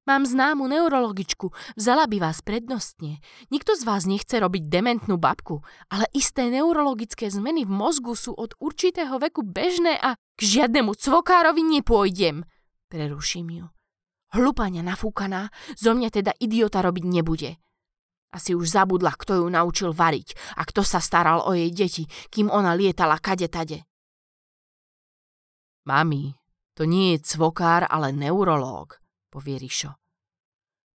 [0.07, 3.19] Mám známu neurologičku, vzala by vás prednostne.
[3.51, 5.59] Nikto z vás nechce robiť dementnú babku,
[5.91, 11.59] ale isté neurologické zmeny v mozgu sú od určitého veku bežné a k žiadnemu cvokárovi
[11.59, 12.47] nepôjdem.
[12.87, 13.65] Preruším ju.
[14.31, 17.59] Hlupania nafúkaná, zo mňa teda idiota robiť nebude.
[18.31, 22.47] Asi už zabudla, kto ju naučil variť a kto sa staral o jej deti, kým
[22.47, 23.83] ona lietala kade tade.
[25.83, 26.31] Mami,
[26.79, 29.03] to nie je cvokár, ale neurológ,
[29.37, 29.93] povie Rišo.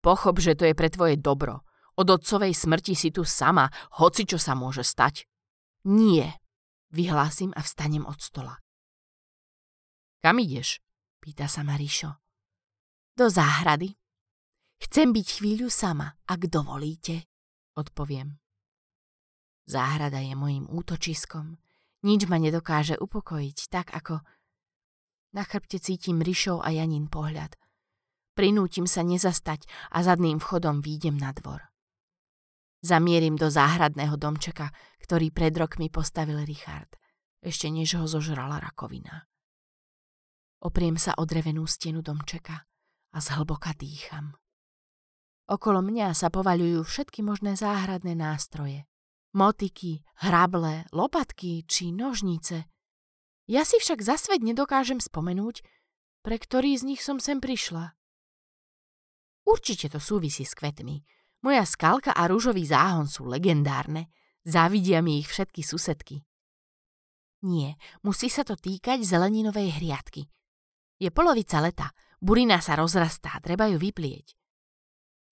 [0.02, 1.62] Pochop, že to je pre tvoje dobro.
[1.94, 3.70] Od otcovej smrti si tu sama,
[4.02, 5.30] hoci čo sa môže stať.
[5.86, 6.42] Nie,
[6.90, 8.58] vyhlásim a vstanem od stola.
[10.18, 10.82] Kam ideš?
[11.22, 12.18] Pýta sa ma Rišo.
[13.14, 13.94] Do záhrady.
[14.82, 17.30] Chcem byť chvíľu sama, ak dovolíte,
[17.78, 18.42] odpoviem.
[19.62, 21.62] Záhrada je mojim útočiskom.
[22.02, 24.18] Nič ma nedokáže upokojiť tak, ako
[25.30, 27.61] na chrbte cítim Ryšov a Janin pohľad.
[28.32, 31.68] Prinútim sa nezastať a zadným vchodom výjdem na dvor.
[32.80, 34.72] Zamierim do záhradného domčeka,
[35.04, 36.90] ktorý pred rokmi postavil Richard,
[37.44, 39.28] ešte než ho zožrala rakovina.
[40.62, 42.64] Opriem sa o drevenú stenu domčeka
[43.12, 44.34] a zhlboka dýcham.
[45.46, 48.88] Okolo mňa sa povaľujú všetky možné záhradné nástroje.
[49.36, 52.68] Motiky, hrable, lopatky či nožnice,
[53.50, 55.66] ja si však za svet nedokážem spomenúť,
[56.22, 57.98] pre ktorý z nich som sem prišla.
[59.42, 61.02] Určite to súvisí s kvetmi.
[61.42, 64.10] Moja skalka a rúžový záhon sú legendárne.
[64.46, 66.22] Závidia mi ich všetky susedky.
[67.42, 67.74] Nie,
[68.06, 70.30] musí sa to týkať zeleninovej hriadky.
[71.02, 71.90] Je polovica leta,
[72.22, 74.38] burina sa rozrastá, treba ju vyplieť.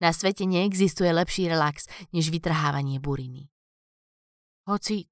[0.00, 1.84] Na svete neexistuje lepší relax,
[2.16, 3.52] než vytrhávanie buriny.
[4.64, 5.04] Hoci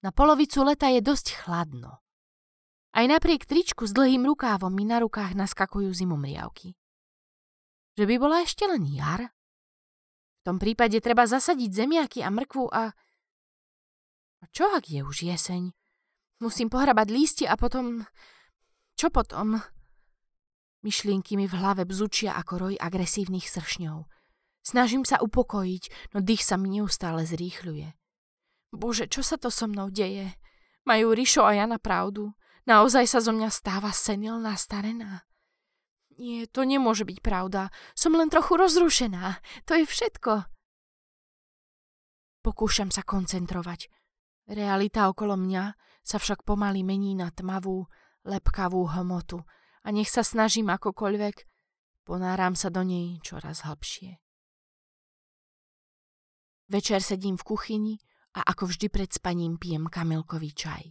[0.00, 2.00] na polovicu leta je dosť chladno.
[2.96, 6.72] Aj napriek tričku s dlhým rukávom mi na rukách naskakujú zimomriavky.
[7.98, 9.34] Že by bola ešte len jar?
[10.38, 12.94] V tom prípade treba zasadiť zemiaky a mrkvu a...
[14.38, 15.74] A čo ak je už jeseň?
[16.38, 18.06] Musím pohrabať lístie a potom...
[18.94, 19.58] Čo potom?
[20.86, 24.06] Myšlienky mi v hlave bzučia ako roj agresívnych sršňov.
[24.62, 27.98] Snažím sa upokojiť, no dých sa mi neustále zrýchľuje.
[28.78, 30.38] Bože, čo sa to so mnou deje?
[30.86, 32.30] Majú Rišo a Jana pravdu.
[32.62, 35.27] Naozaj sa zo mňa stáva senilná starená.
[36.18, 37.70] Nie, to nemôže byť pravda.
[37.94, 39.38] Som len trochu rozrušená.
[39.70, 40.50] To je všetko.
[42.42, 43.86] Pokúšam sa koncentrovať.
[44.50, 47.86] Realita okolo mňa sa však pomaly mení na tmavú,
[48.24, 49.44] lepkavú hmotu
[49.84, 51.44] a nech sa snažím akokoľvek,
[52.08, 54.16] ponáram sa do nej čoraz hlbšie.
[56.68, 57.94] Večer sedím v kuchyni
[58.36, 60.84] a ako vždy pred spaním pijem kamilkový čaj.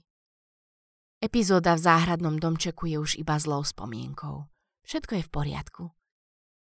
[1.18, 4.46] Epizóda v záhradnom domčeku je už iba zlou spomienkou.
[4.88, 5.84] Všetko je v poriadku.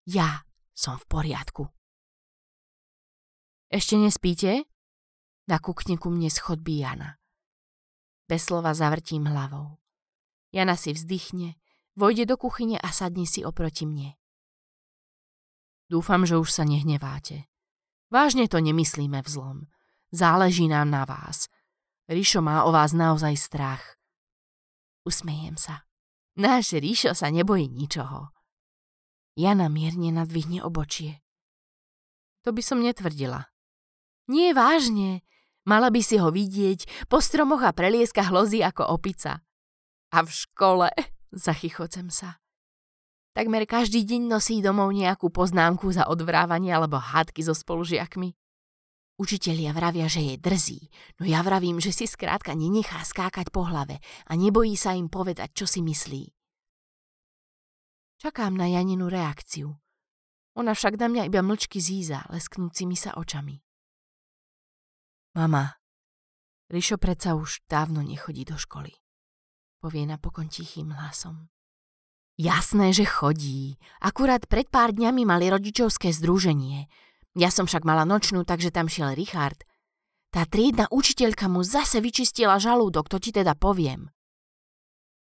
[0.09, 1.69] Ja som v poriadku.
[3.69, 4.65] Ešte nespíte?
[5.45, 7.21] Nakúkne ku mne schodby Jana.
[8.25, 9.77] Bez slova zavrtím hlavou.
[10.49, 11.61] Jana si vzdychne,
[11.93, 14.17] vojde do kuchyne a sadne si oproti mne.
[15.93, 17.45] Dúfam, že už sa nehneváte.
[18.09, 19.69] Vážne to nemyslíme vzlom.
[20.09, 21.53] Záleží nám na vás.
[22.09, 24.01] Rišo má o vás naozaj strach.
[25.05, 25.85] Usmejem sa.
[26.37, 28.29] Náš Ríšo sa nebojí ničoho.
[29.37, 31.25] Jana mierne nadvihne obočie.
[32.45, 33.49] To by som netvrdila.
[34.29, 35.25] Nie vážne.
[35.67, 39.43] Mala by si ho vidieť, po stromoch a prelieska hlozí ako opica.
[40.15, 40.89] A v škole,
[41.33, 42.39] zachychocem sa.
[43.37, 48.33] Takmer každý deň nosí domov nejakú poznámku za odvrávanie alebo hádky so spolužiakmi.
[49.17, 53.97] Učitelia vravia, že je drzí, no ja vravím, že si skrátka nenechá skákať po hlave
[54.29, 56.37] a nebojí sa im povedať, čo si myslí.
[58.21, 59.73] Čakám na Janinu reakciu.
[60.57, 63.61] Ona však na mňa iba mlčky zíza, lesknúcimi sa očami.
[65.37, 65.77] Mama,
[66.67, 68.91] Rišo predsa už dávno nechodí do školy.
[69.79, 71.47] Povie napokon tichým hlasom.
[72.35, 73.79] Jasné, že chodí.
[74.03, 76.91] Akurát pred pár dňami mali rodičovské združenie.
[77.37, 79.61] Ja som však mala nočnú, takže tam šiel Richard.
[80.33, 84.09] Tá triedna učiteľka mu zase vyčistila žalúdok, to ti teda poviem.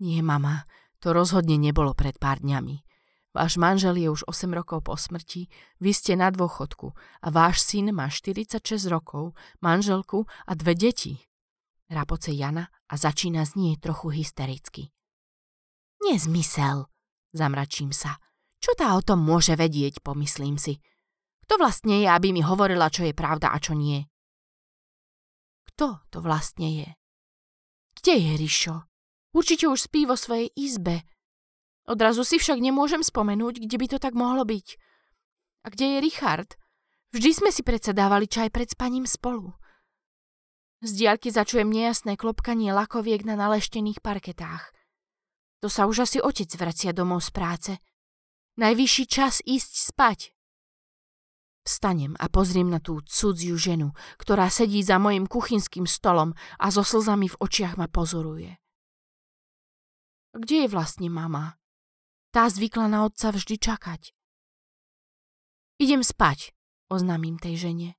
[0.03, 0.67] Nie, mama,
[0.99, 2.83] to rozhodne nebolo pred pár dňami.
[3.33, 5.49] Váš manžel je už 8 rokov po smrti,
[5.81, 6.93] vy ste na dôchodku
[7.23, 9.33] a váš syn má 46 rokov,
[9.63, 11.17] manželku a dve deti.
[11.89, 14.93] Rapoce Jana a začína znieť trochu hystericky.
[16.03, 16.85] Nezmysel,
[17.33, 18.21] zamračím sa.
[18.61, 20.77] Čo tá o tom môže vedieť, pomyslím si.
[21.43, 24.07] Kto vlastne je, aby mi hovorila, čo je pravda a čo nie?
[25.73, 26.89] Kto to vlastne je?
[27.99, 28.77] Kde je Rišo?
[29.33, 31.03] Určite už spí vo svojej izbe.
[31.83, 34.67] Odrazu si však nemôžem spomenúť, kde by to tak mohlo byť.
[35.63, 36.49] A kde je Richard?
[37.11, 39.53] Vždy sme si predsa dávali čaj pred spaním spolu.
[40.83, 44.75] Z diaľky začujem nejasné klopkanie lakoviek na naleštených parketách.
[45.63, 47.71] To sa už asi otec vracia domov z práce.
[48.59, 50.32] Najvyšší čas ísť spať.
[51.63, 56.83] Vstanem a pozriem na tú cudziu ženu, ktorá sedí za mojim kuchynským stolom a so
[56.83, 58.59] slzami v očiach ma pozoruje.
[60.35, 61.55] Kde je vlastne mama?
[62.35, 64.11] Tá zvykla na otca vždy čakať.
[65.79, 66.51] Idem spať,
[66.91, 67.89] oznámim tej žene.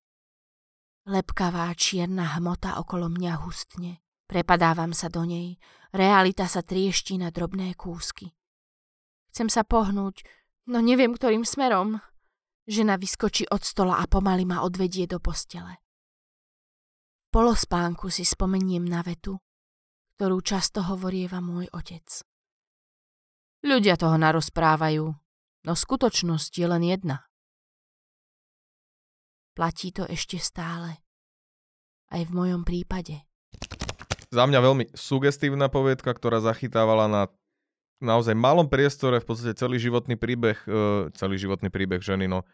[1.08, 4.04] Lepkavá čierna hmota okolo mňa hustne.
[4.24, 5.60] Prepadávam sa do nej,
[5.92, 8.32] realita sa triešti na drobné kúsky.
[9.30, 10.24] Chcem sa pohnúť,
[10.68, 12.00] no neviem ktorým smerom.
[12.64, 15.84] Žena vyskočí od stola a pomaly ma odvedie do postele.
[17.28, 19.36] polospánku si spomeniem na vetu,
[20.16, 22.06] ktorú často hovorieva môj otec.
[23.64, 25.04] Ľudia toho narozprávajú,
[25.64, 27.26] no skutočnosť je len jedna.
[29.52, 31.04] Platí to ešte stále.
[32.08, 33.26] Aj v mojom prípade.
[34.32, 37.22] Za mňa veľmi sugestívna poviedka, ktorá zachytávala na
[38.04, 42.44] naozaj malom priestore v podstate celý životný príbeh, uh, celý životný príbeh ženy, no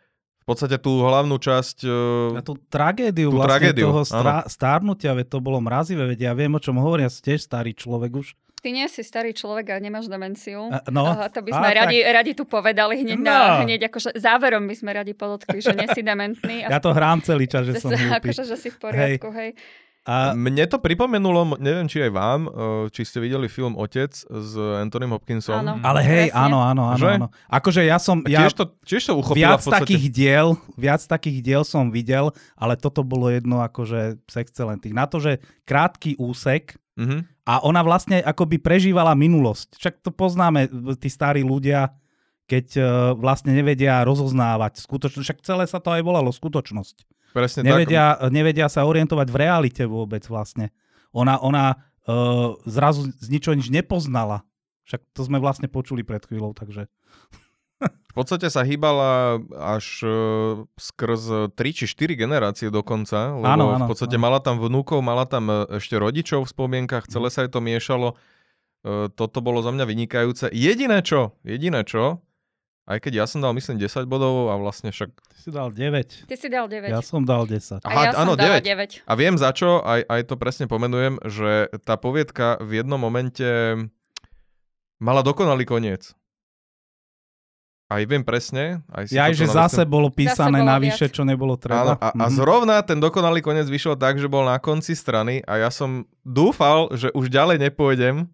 [0.41, 1.85] v podstate tú hlavnú časť...
[2.33, 6.33] Na tú tragédiu tú vlastne tragédiu, toho strá- stárnutia, veď to bolo mrazivé, veď ja
[6.33, 8.33] viem, o čom hovorím, ja som tiež starý človek už.
[8.61, 10.69] Ty nie si starý človek a nemáš demenciu.
[10.69, 13.29] A, no, Uh, to by sme a, radi, radi tu povedali hneď, No.
[13.29, 16.65] na, hneď akože záverom by sme radi podotkli, že nie si dementný.
[16.69, 18.33] Ja to hrám celý čas, že som hlúpy.
[18.33, 19.57] akože, že si v poriadku, hej.
[20.09, 22.53] A Mne to pripomenulo, neviem či aj vám, uh,
[22.89, 25.61] či ste videli film Otec s Antonym Hopkinsom.
[25.61, 25.77] Áno.
[25.85, 26.41] Ale hej, Presne.
[26.41, 27.27] áno, áno, áno, áno.
[27.47, 29.81] Akože ja som, ja Tiež, to, tiež to uchopila viac v podstate.
[29.85, 34.97] takých diel, viac takých diel som videl, ale toto bolo jedno akože z excelentných.
[34.97, 37.49] Na to, že krátky úsek Mhm.
[37.49, 39.81] a ona vlastne akoby prežívala minulosť.
[39.81, 40.69] Však to poznáme,
[41.01, 41.97] tí starí ľudia,
[42.45, 42.85] keď uh,
[43.17, 45.25] vlastne nevedia rozoznávať skutočnosť.
[45.25, 47.05] Však celé sa to aj volalo skutočnosť.
[47.31, 50.75] Presne Nevedia, nevedia sa orientovať v realite vôbec vlastne.
[51.15, 54.43] Ona, ona uh, zrazu z ničoho nič nepoznala.
[54.91, 56.91] Však to sme vlastne počuli pred chvíľou, takže...
[57.79, 57.95] tak.
[58.11, 60.13] V podstate sa hýbala až uh,
[60.75, 64.25] skrz 3 či 4 generácie dokonca, lebo Áno, áno, v podstate áno.
[64.27, 68.19] mala tam vnúkov, mala tam e, ešte rodičov v spomienkach, celé sa jej to miešalo.
[68.81, 70.51] Uh, toto bolo za mňa vynikajúce.
[70.51, 72.25] Jediné čo, jediné čo,
[72.91, 75.15] aj keď ja som dal myslím 10 bodov a vlastne však...
[75.15, 76.27] Ty si dal 9.
[76.27, 76.91] Ty si dal 9.
[76.91, 77.79] Ja som dal 10.
[77.79, 79.07] a Aha, ja som áno, dala 9.
[79.07, 79.07] 9.
[79.07, 83.47] A viem za čo, aj, aj to presne pomenujem, že tá poviedka v jednom momente
[84.99, 86.13] mala dokonalý koniec.
[87.87, 88.87] Aj viem presne.
[88.89, 91.13] Aj si Ja že na zase listom- bolo písané bolo navyše, viac.
[91.13, 91.93] čo nebolo Áno, treba.
[91.97, 92.33] a, a Mhm.
[92.33, 96.91] zrovna ten dokonalý koniec vyšiel tak, že bol na konci strany a ja som dúfal,
[96.93, 98.31] že už ďalej nepôjdem,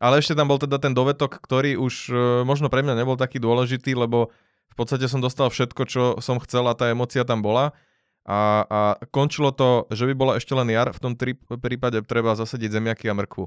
[0.00, 2.14] ale ešte tam bol teda ten dovetok, ktorý už e,
[2.48, 4.32] možno pre mňa nebol taký dôležitý, lebo
[4.72, 7.76] v podstate som dostal všetko, čo som chcel a tá emocia tam bola.
[8.24, 8.80] A, a
[9.12, 13.12] končilo to, že by bola ešte len jar, v tom tri, prípade treba zasadiť zemiaky
[13.12, 13.44] a mrkvu.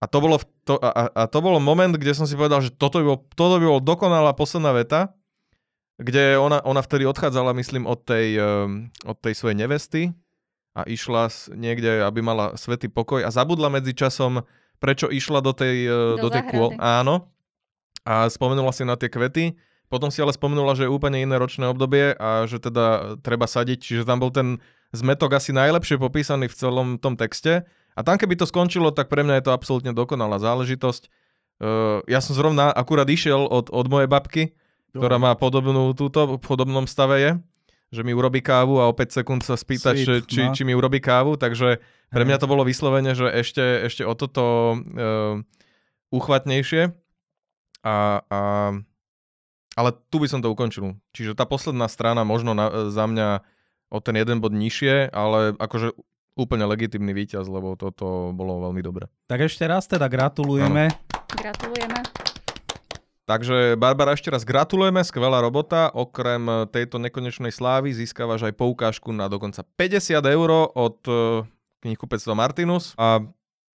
[0.00, 2.74] A to, bolo v to, a, a, to bol moment, kde som si povedal, že
[2.74, 5.12] toto by bol, toto by bol dokonalá posledná veta,
[6.00, 10.02] kde ona, ona vtedy odchádzala, myslím, od tej, um, od tej svojej nevesty
[10.72, 14.40] a išla niekde, aby mala svetý pokoj a zabudla medzi časom,
[14.80, 16.72] prečo išla do tej, uh, do Do tej kôl.
[16.80, 17.28] Áno.
[18.02, 19.54] A spomenula si na tie kvety.
[19.92, 23.78] Potom si ale spomenula, že je úplne iné ročné obdobie a že teda treba sadiť.
[23.78, 24.62] Čiže tam bol ten
[24.96, 27.68] zmetok asi najlepšie popísaný v celom tom texte.
[27.94, 31.10] A tam keby to skončilo, tak pre mňa je to absolútne dokonalá záležitosť.
[31.60, 34.56] Uh, ja som zrovna akurát išiel od, od mojej babky,
[34.96, 37.30] ktorá má podobnú túto, v podobnom stave je.
[37.90, 40.54] Že mi urobí kávu a o 5 sekúnd sa spýtať, Sweet, že, či, no.
[40.54, 44.78] či mi urobí kávu, takže pre mňa to bolo vyslovene, že ešte, ešte o toto
[44.78, 45.42] uh,
[46.14, 46.94] uchvatnejšie.
[47.80, 48.40] A, a,
[49.74, 50.98] ale tu by som to ukončil.
[51.16, 53.40] Čiže tá posledná strana možno na, za mňa
[53.90, 55.96] o ten jeden bod nižšie, ale akože
[56.38, 59.10] úplne legitimný víťaz, lebo toto bolo veľmi dobre.
[59.26, 60.94] Tak ešte raz teda gratulujeme.
[61.34, 61.99] Gratulujeme.
[63.30, 65.86] Takže Barbara, ešte raz gratulujeme, skvelá robota.
[65.94, 71.46] Okrem tejto nekonečnej slávy získavaš aj poukážku na dokonca 50 eur od eh,
[71.86, 72.90] knihkupectva Martinus.
[72.98, 73.22] A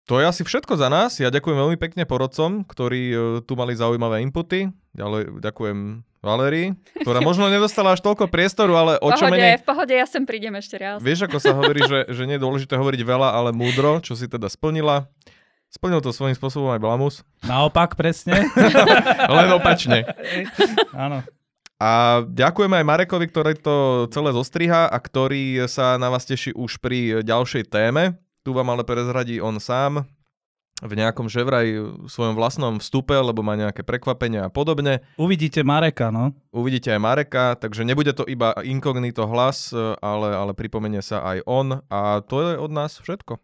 [0.09, 1.21] to je asi všetko za nás.
[1.21, 4.73] Ja ďakujem veľmi pekne porodcom, ktorí eh, tu mali zaujímavé inputy.
[4.97, 6.73] Ďalej ďakujem Valérii,
[7.05, 9.61] ktorá možno nedostala až toľko priestoru, ale o čo menej...
[9.61, 10.97] v pohode, ja sem prídem ešte raz.
[10.97, 14.25] Vieš, ako sa hovorí, že, že nie je dôležité hovoriť veľa, ale múdro, čo si
[14.25, 15.05] teda splnila.
[15.73, 18.45] Splnil to svojím spôsobom aj Blamus, Naopak presne.
[19.41, 20.05] len opačne.
[20.93, 21.25] Áno.
[21.81, 26.77] A ďakujeme aj Marekovi, ktorý to celé zostriha a ktorý sa na vás teší už
[26.77, 28.21] pri ďalšej téme.
[28.45, 30.05] Tu vám ale prezradí on sám
[30.83, 31.73] v nejakom že vraj
[32.11, 35.01] svojom vlastnom vstupe, lebo má nejaké prekvapenia a podobne.
[35.15, 36.35] Uvidíte Mareka, no.
[36.51, 39.71] Uvidíte aj Mareka, takže nebude to iba inkognito hlas,
[40.03, 43.39] ale, ale pripomenie sa aj on a to je od nás všetko.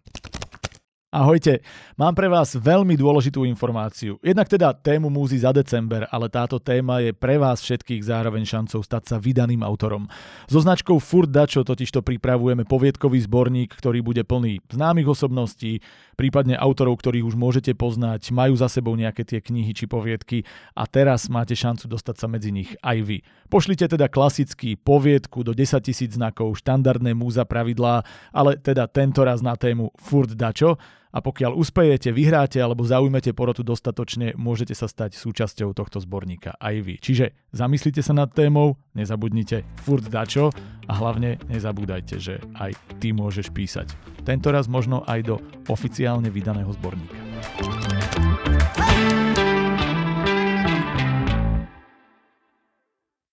[1.09, 1.65] Ahojte,
[1.97, 4.21] mám pre vás veľmi dôležitú informáciu.
[4.21, 8.85] Jednak teda tému múzy za december, ale táto téma je pre vás všetkých zároveň šancou
[8.85, 10.05] stať sa vydaným autorom.
[10.45, 15.81] So značkou Furt Dačo totižto pripravujeme poviedkový zborník, ktorý bude plný známych osobností,
[16.13, 20.45] prípadne autorov, ktorých už môžete poznať, majú za sebou nejaké tie knihy či poviedky
[20.77, 23.17] a teraz máte šancu dostať sa medzi nich aj vy.
[23.49, 29.41] Pošlite teda klasický poviedku do 10 000 znakov, štandardné múza pravidlá, ale teda tento raz
[29.41, 30.77] na tému Furt Dačo
[31.09, 36.75] a pokiaľ uspejete, vyhráte alebo zaujmete porotu dostatočne, môžete sa stať súčasťou tohto zborníka aj
[36.85, 36.95] vy.
[37.01, 40.53] Čiže zamyslite sa nad témou, nezabudnite furt dačo
[40.85, 43.93] a hlavne nezabúdajte, že aj ty môžeš písať.
[44.21, 47.17] Tento raz možno aj do oficiálne vydaného zborníka.